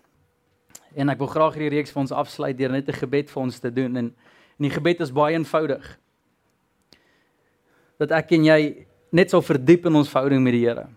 En 0.98 1.12
ek 1.12 1.20
wil 1.22 1.30
graag 1.30 1.56
hierdie 1.56 1.72
reeks 1.76 1.92
vir 1.94 2.02
ons 2.02 2.14
afsluit 2.24 2.56
deur 2.58 2.72
net 2.72 2.88
'n 2.88 3.00
gebed 3.00 3.30
vir 3.30 3.42
ons 3.42 3.58
te 3.60 3.70
doen 3.70 3.96
en 3.96 4.14
en 4.58 4.68
die 4.68 4.70
gebed 4.70 5.00
is 5.00 5.10
baie 5.10 5.34
eenvoudig. 5.34 5.98
Dat 7.98 8.10
ek 8.12 8.32
en 8.32 8.44
jy 8.44 8.86
net 9.10 9.30
sal 9.30 9.42
verdiep 9.42 9.86
in 9.86 9.96
ons 9.96 10.08
verhouding 10.08 10.42
met 10.42 10.52
die 10.52 10.66
Here. 10.66 10.88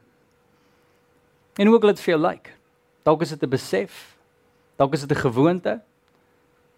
En 1.58 1.68
hoe 1.68 1.76
ook 1.76 1.84
al 1.84 1.94
dit 1.94 2.00
vir 2.00 2.12
jou 2.14 2.22
lyk. 2.22 2.58
Dalk 3.04 3.22
is 3.22 3.30
dit 3.30 3.44
'n 3.44 3.50
besef. 3.50 4.18
Dalk 4.78 4.94
is 4.94 5.06
dit 5.06 5.18
'n 5.18 5.22
gewoonte. 5.22 5.82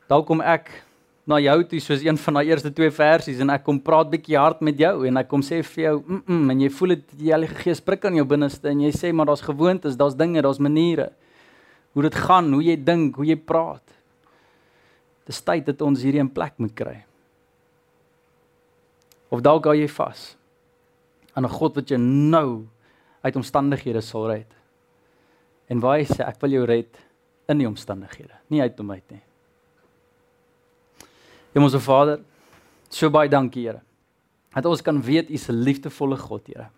Dalk 0.07 0.25
kom 0.27 0.41
ek 0.41 0.83
na 1.27 1.39
jou 1.43 1.57
toe 1.67 1.79
soos 1.83 2.03
een 2.05 2.17
van 2.17 2.39
daai 2.39 2.47
eerste 2.47 2.71
twee 2.71 2.91
versies 2.93 3.41
en 3.43 3.49
ek 3.51 3.65
kom 3.67 3.79
praat 3.83 4.09
bietjie 4.09 4.37
hard 4.39 4.61
met 4.63 4.79
jou 4.79 5.05
en 5.07 5.17
ek 5.17 5.27
kom 5.27 5.43
sê 5.43 5.59
vir 5.61 5.83
jou 5.83 5.95
mm, 5.99 6.23
-mm 6.27 6.51
en 6.51 6.61
jy 6.61 6.69
voel 6.69 6.95
dit 6.95 7.17
die 7.19 7.31
Heilige 7.33 7.55
Gees 7.55 7.81
prik 7.83 8.05
aan 8.05 8.15
jou 8.15 8.25
binneste 8.25 8.69
en 8.69 8.81
jy 8.81 8.91
sê 8.95 9.11
maar 9.11 9.25
daar's 9.25 9.43
gewoontes, 9.43 9.97
daar's 9.97 10.15
dinge, 10.15 10.41
daar's 10.41 10.59
maniere 10.59 11.11
hoe 11.97 12.03
dit 12.05 12.15
gaan, 12.15 12.53
hoe 12.53 12.61
jy 12.61 12.75
dink, 12.77 13.15
hoe 13.17 13.25
jy 13.25 13.35
praat. 13.35 13.81
Dis 15.25 15.41
tyd 15.41 15.65
dat 15.65 15.81
ons 15.81 16.03
hierdie 16.05 16.21
in 16.21 16.29
plek 16.29 16.53
moet 16.61 16.75
kry. 16.77 16.99
Of 19.33 19.41
dalk 19.41 19.65
gaan 19.65 19.79
jy 19.79 19.87
vas 19.89 20.35
aan 21.33 21.45
'n 21.45 21.49
God 21.49 21.75
wat 21.75 21.89
jou 21.89 21.99
nou 21.99 22.67
uit 23.21 23.35
omstandighede 23.35 24.01
sal 24.01 24.29
red. 24.29 24.51
En 25.69 25.79
waar 25.79 25.97
hy 25.97 26.05
sê 26.05 26.21
ek 26.21 26.41
wil 26.41 26.51
jou 26.51 26.65
red 26.65 26.97
in 27.49 27.57
die 27.57 27.67
omstandighede, 27.67 28.33
nie 28.49 28.61
uit 28.61 28.77
hom 28.77 28.91
uit 28.91 29.11
nie. 29.11 29.26
Hemelse 31.57 31.79
Vader, 31.81 32.19
so 32.93 33.09
baie 33.09 33.29
dankie, 33.29 33.63
Here. 33.65 33.81
Dat 34.53 34.67
ons 34.69 34.81
kan 34.85 34.99
weet 35.01 35.29
U 35.29 35.33
is 35.33 35.49
'n 35.49 35.63
liefdevolle 35.65 36.17
God, 36.17 36.45
Here. 36.45 36.69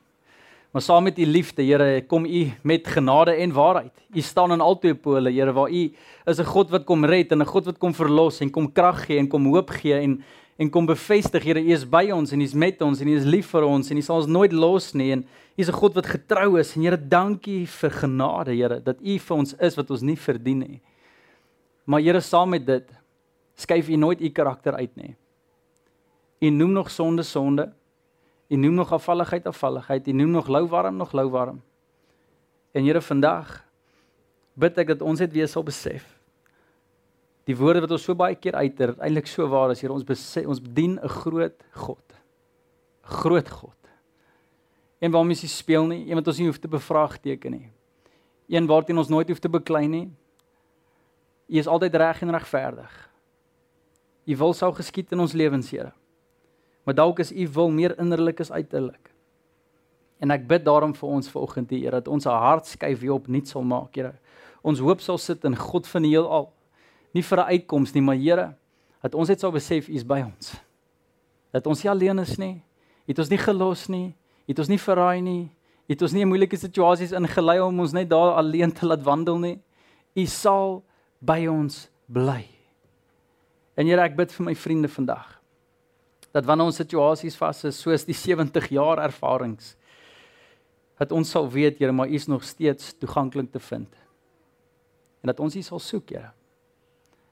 Maar 0.71 0.81
saam 0.81 1.03
met 1.03 1.19
U 1.19 1.25
liefde, 1.25 1.63
Here, 1.63 2.01
kom 2.07 2.25
U 2.25 2.51
met 2.63 2.87
genade 2.87 3.31
en 3.31 3.51
waarheid. 3.51 3.91
U 4.15 4.21
staan 4.21 4.51
aan 4.51 4.61
albei 4.61 4.93
pole, 4.93 5.31
Here, 5.31 5.51
waar 5.51 5.69
U 5.69 5.91
is 6.25 6.39
'n 6.39 6.45
God 6.45 6.69
wat 6.69 6.85
kom 6.85 7.05
red 7.05 7.31
en 7.31 7.41
'n 7.41 7.45
God 7.45 7.65
wat 7.65 7.77
kom 7.77 7.93
verlos 7.93 8.39
en 8.39 8.49
kom 8.49 8.71
krag 8.71 9.05
gee 9.05 9.17
en 9.17 9.27
kom 9.27 9.45
hoop 9.45 9.69
gee 9.69 9.99
en 9.99 10.23
en 10.57 10.69
kom 10.69 10.85
bevestig, 10.85 11.43
Here, 11.43 11.59
U 11.59 11.71
is 11.71 11.85
by 11.85 12.11
ons 12.11 12.31
en 12.31 12.39
U 12.39 12.43
is 12.43 12.53
met 12.53 12.81
ons 12.81 13.01
en 13.01 13.07
U 13.07 13.15
is 13.15 13.25
lief 13.25 13.47
vir 13.47 13.63
ons 13.63 13.91
en 13.91 13.97
U 13.97 14.01
sal 14.01 14.15
ons 14.15 14.27
nooit 14.27 14.51
los 14.51 14.93
nie 14.93 15.11
en 15.11 15.19
U 15.57 15.61
is 15.61 15.69
'n 15.69 15.73
God 15.73 15.93
wat 15.95 16.05
getrou 16.05 16.59
is 16.59 16.75
en 16.75 16.81
Here, 16.81 16.97
dankie 16.97 17.65
vir 17.65 17.89
genade, 17.89 18.51
Here, 18.51 18.79
dat 18.79 18.97
U 19.01 19.17
vir 19.17 19.37
ons 19.37 19.53
is 19.59 19.75
wat 19.75 19.91
ons 19.91 20.01
nie 20.01 20.17
verdien 20.17 20.59
nie. 20.59 20.81
Maar 21.85 22.01
Here, 22.01 22.21
saam 22.21 22.49
met 22.49 22.65
dit 22.65 22.98
skuif 23.60 23.89
u 23.89 23.95
nooit 23.95 24.22
u 24.22 24.30
karakter 24.30 24.74
uit 24.74 24.95
nie. 24.95 25.15
U 26.39 26.50
noem 26.50 26.72
nog 26.72 26.91
sonde 26.91 27.24
sonde. 27.24 27.72
U 28.48 28.56
noem 28.56 28.74
nog 28.74 28.93
afvalligheid 28.93 29.48
afvalligheid. 29.48 30.08
U 30.08 30.12
noem 30.12 30.32
nog 30.32 30.48
louwarm 30.48 30.95
nog 30.95 31.12
louwarm. 31.12 31.62
En 32.72 32.84
Here 32.84 33.02
vandag 33.02 33.65
bid 34.54 34.78
ek 34.78 34.88
dat 34.88 35.02
ons 35.02 35.19
dit 35.19 35.32
weer 35.32 35.48
sal 35.48 35.63
besef. 35.63 36.06
Die 37.48 37.56
woorde 37.58 37.82
wat 37.82 37.91
ons 37.95 38.04
so 38.06 38.15
baie 38.15 38.36
keer 38.38 38.56
uiter, 38.60 38.93
eintlik 39.02 39.28
so 39.28 39.48
waar 39.50 39.72
is, 39.74 39.82
Here 39.82 39.93
ons 39.93 40.06
besef, 40.06 40.45
ons 40.45 40.62
bedien 40.62 41.00
'n 41.00 41.10
groot 41.10 41.63
God. 41.72 42.15
Groot 43.02 43.50
God. 43.50 43.76
Een 45.00 45.12
waarmee 45.12 45.32
ons 45.32 45.41
nie 45.41 45.50
speel 45.50 45.86
nie, 45.88 46.10
een 46.10 46.15
wat 46.15 46.28
ons 46.28 46.38
nie 46.38 46.48
hoef 46.48 46.60
te 46.60 46.67
bevraagteken 46.67 47.52
nie. 47.52 47.72
Een 48.48 48.67
waarteen 48.67 48.98
ons 48.98 49.08
nooit 49.08 49.28
hoef 49.28 49.39
te 49.39 49.50
beklei 49.50 49.88
nie. 49.88 50.12
U 51.48 51.58
is 51.58 51.67
altyd 51.67 51.95
reg 51.95 52.22
en 52.22 52.32
regverdig. 52.32 53.09
U 54.29 54.35
wil 54.37 54.53
sou 54.53 54.69
geskied 54.77 55.11
in 55.15 55.23
ons 55.23 55.33
lewens, 55.33 55.71
Here. 55.73 55.91
Maar 56.85 56.95
dalk 56.95 57.19
is 57.19 57.31
u 57.31 57.47
wil 57.53 57.71
meer 57.73 57.95
innerlik 57.99 58.39
as 58.39 58.51
uiterlik. 58.51 59.09
En 60.19 60.31
ek 60.35 60.45
bid 60.47 60.65
daarom 60.65 60.93
vir 60.93 61.09
ons 61.09 61.31
vanoggend, 61.31 61.71
Here, 61.73 61.97
dat 61.97 62.07
ons 62.07 62.25
'n 62.25 62.29
hart 62.29 62.67
skuif 62.67 62.99
weer 62.99 63.13
op 63.13 63.27
nuut 63.27 63.47
sal 63.47 63.63
maak, 63.63 63.95
Here. 63.95 64.13
Ons 64.61 64.79
hoop 64.79 65.01
sal 65.01 65.17
sit 65.17 65.43
in 65.43 65.55
God 65.55 65.87
van 65.87 66.01
die 66.01 66.11
heelal. 66.11 66.51
Nie 67.13 67.23
vir 67.23 67.39
'n 67.39 67.49
uitkoms 67.49 67.93
nie, 67.93 68.01
maar 68.01 68.15
Here, 68.15 68.55
dat 69.01 69.15
ons 69.15 69.29
net 69.29 69.39
sal 69.39 69.51
besef 69.51 69.87
u 69.87 69.93
is 69.93 70.05
by 70.05 70.21
ons. 70.21 70.55
Dat 71.51 71.67
ons 71.67 71.83
nie 71.83 71.89
alleen 71.89 72.19
is 72.19 72.37
nie. 72.37 72.61
U 73.07 73.11
het 73.11 73.19
ons 73.19 73.29
nie 73.29 73.37
gelos 73.37 73.87
nie. 73.87 74.15
U 74.45 74.51
het 74.51 74.59
ons 74.59 74.67
nie 74.67 74.77
verraai 74.77 75.21
nie. 75.21 75.49
U 75.87 75.93
het 75.93 76.01
ons 76.01 76.11
nie 76.13 76.21
in 76.21 76.27
moeilike 76.27 76.57
situasies 76.57 77.11
ingelei 77.11 77.59
om 77.59 77.79
ons 77.79 77.93
net 77.93 78.09
daar 78.09 78.35
alleen 78.37 78.71
te 78.71 78.85
laat 78.85 79.03
wandel 79.03 79.39
nie. 79.39 79.59
U 80.15 80.25
sal 80.25 80.83
by 81.19 81.47
ons 81.47 81.89
bly. 82.05 82.59
En 83.79 83.87
Here, 83.87 84.03
ek 84.03 84.17
bid 84.17 84.33
vir 84.35 84.49
my 84.49 84.55
vriende 84.59 84.89
vandag. 84.91 85.37
Dat 86.35 86.45
wanneer 86.45 86.67
ons 86.69 86.79
situasies 86.81 87.37
vas 87.39 87.63
is 87.69 87.79
soos 87.79 88.03
die 88.05 88.17
70 88.27 88.67
jaar 88.75 88.99
ervarings, 89.05 89.75
dat 90.99 91.13
ons 91.15 91.29
sal 91.31 91.47
weet, 91.47 91.79
Here, 91.79 91.95
maar 91.95 92.11
U 92.11 92.17
is 92.19 92.27
nog 92.27 92.43
steeds 92.43 92.91
toeganklik 92.99 93.53
te 93.53 93.61
vind. 93.63 93.87
En 95.23 95.31
dat 95.31 95.39
ons 95.39 95.55
U 95.55 95.63
sal 95.63 95.79
soek, 95.79 96.11
Here. 96.11 96.33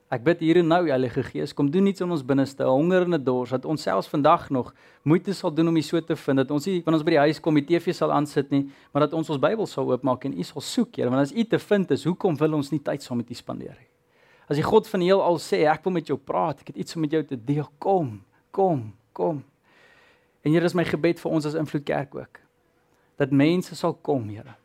Ek 0.07 0.23
bid 0.23 0.39
hier 0.39 0.61
en 0.61 0.69
nou, 0.71 0.85
Heilige 0.87 1.19
Gees, 1.27 1.51
kom 1.51 1.67
doen 1.67 1.89
iets 1.91 1.99
in 1.99 2.13
ons 2.15 2.23
binneste, 2.23 2.63
honger 2.63 3.03
en 3.03 3.17
'n 3.17 3.23
dors, 3.23 3.51
dat 3.51 3.65
ons 3.67 3.81
selfs 3.83 4.07
vandag 4.07 4.47
nog 4.49 4.71
moeite 5.03 5.33
sal 5.35 5.51
doen 5.51 5.67
om 5.67 5.75
U 5.75 5.81
so 5.81 5.99
te 5.99 6.15
vind, 6.15 6.37
dat 6.37 6.51
ons 6.51 6.65
nie 6.65 6.79
wanneer 6.79 6.99
ons 6.99 7.03
by 7.03 7.11
die 7.11 7.25
huis 7.27 7.41
kom, 7.41 7.59
die 7.59 7.67
TV 7.67 7.93
sal 7.93 8.11
aansit 8.15 8.49
nie, 8.49 8.71
maar 8.93 9.03
dat 9.03 9.13
ons 9.13 9.29
ons 9.29 9.39
Bybel 9.39 9.67
sal 9.67 9.91
oopmaak 9.91 10.23
en 10.23 10.39
U 10.39 10.43
sal 10.43 10.61
soek, 10.61 10.95
Here, 10.95 11.09
want 11.09 11.27
as 11.27 11.35
U 11.35 11.43
te 11.43 11.59
vind 11.59 11.91
is, 11.91 12.05
hoekom 12.05 12.39
wil 12.39 12.53
ons 12.53 12.71
nie 12.71 12.79
tyd 12.79 13.03
saam 13.03 13.17
met 13.17 13.29
U 13.29 13.33
spandeer 13.33 13.75
nie? 13.75 13.86
As 14.47 14.55
die 14.55 14.65
God 14.65 14.87
van 14.87 15.03
die 15.03 15.09
heelal 15.09 15.39
sê 15.43 15.65
ek 15.67 15.83
wil 15.83 15.97
met 15.97 16.07
jou 16.07 16.17
praat, 16.17 16.61
ek 16.63 16.71
het 16.71 16.83
iets 16.83 16.95
om 16.95 17.03
met 17.03 17.11
jou 17.11 17.23
te 17.27 17.35
deel, 17.35 17.67
kom, 17.83 18.21
kom, 18.55 18.93
kom. 19.11 19.41
En 20.43 20.53
hier 20.53 20.63
is 20.63 20.75
my 20.77 20.85
gebed 20.87 21.19
vir 21.19 21.33
ons 21.35 21.49
as 21.49 21.57
invloed 21.59 21.83
kerk 21.87 22.15
ook. 22.15 22.39
Dat 23.19 23.33
mense 23.35 23.75
sal 23.75 23.97
kom, 24.05 24.29
Here. 24.29 24.55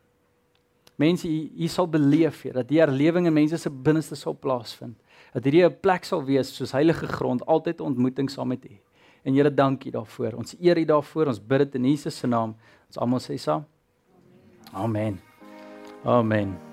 Mense 1.01 1.27
hier 1.27 1.71
sal 1.73 1.89
beleef, 1.89 2.43
Here, 2.45 2.61
dat 2.61 2.69
die 2.69 2.79
herlewing 2.79 3.27
in 3.27 3.35
mense 3.35 3.59
se 3.59 3.69
binneste 3.69 4.15
sal 4.15 4.37
plaasvind. 4.39 4.95
Dat 5.33 5.43
hierdie 5.43 5.65
'n 5.65 5.79
plek 5.81 6.05
sal 6.05 6.23
wees 6.23 6.55
soos 6.55 6.71
heilige 6.71 7.07
grond, 7.07 7.45
altyd 7.45 7.81
ontmoeting 7.81 8.29
saam 8.29 8.47
met 8.47 8.65
U. 8.65 8.77
En 9.23 9.33
Here, 9.33 9.49
dankie 9.49 9.91
daarvoor. 9.91 10.37
Ons 10.37 10.55
eer 10.59 10.77
U 10.77 10.85
daarvoor. 10.85 11.27
Ons 11.27 11.39
bid 11.39 11.59
dit 11.59 11.75
in 11.75 11.89
Jesus 11.89 12.17
se 12.17 12.27
naam. 12.27 12.55
Ons 12.87 12.97
almal 12.97 13.19
sê 13.19 13.37
saam. 13.37 13.65
Amen. 14.73 15.19
Amen. 16.03 16.72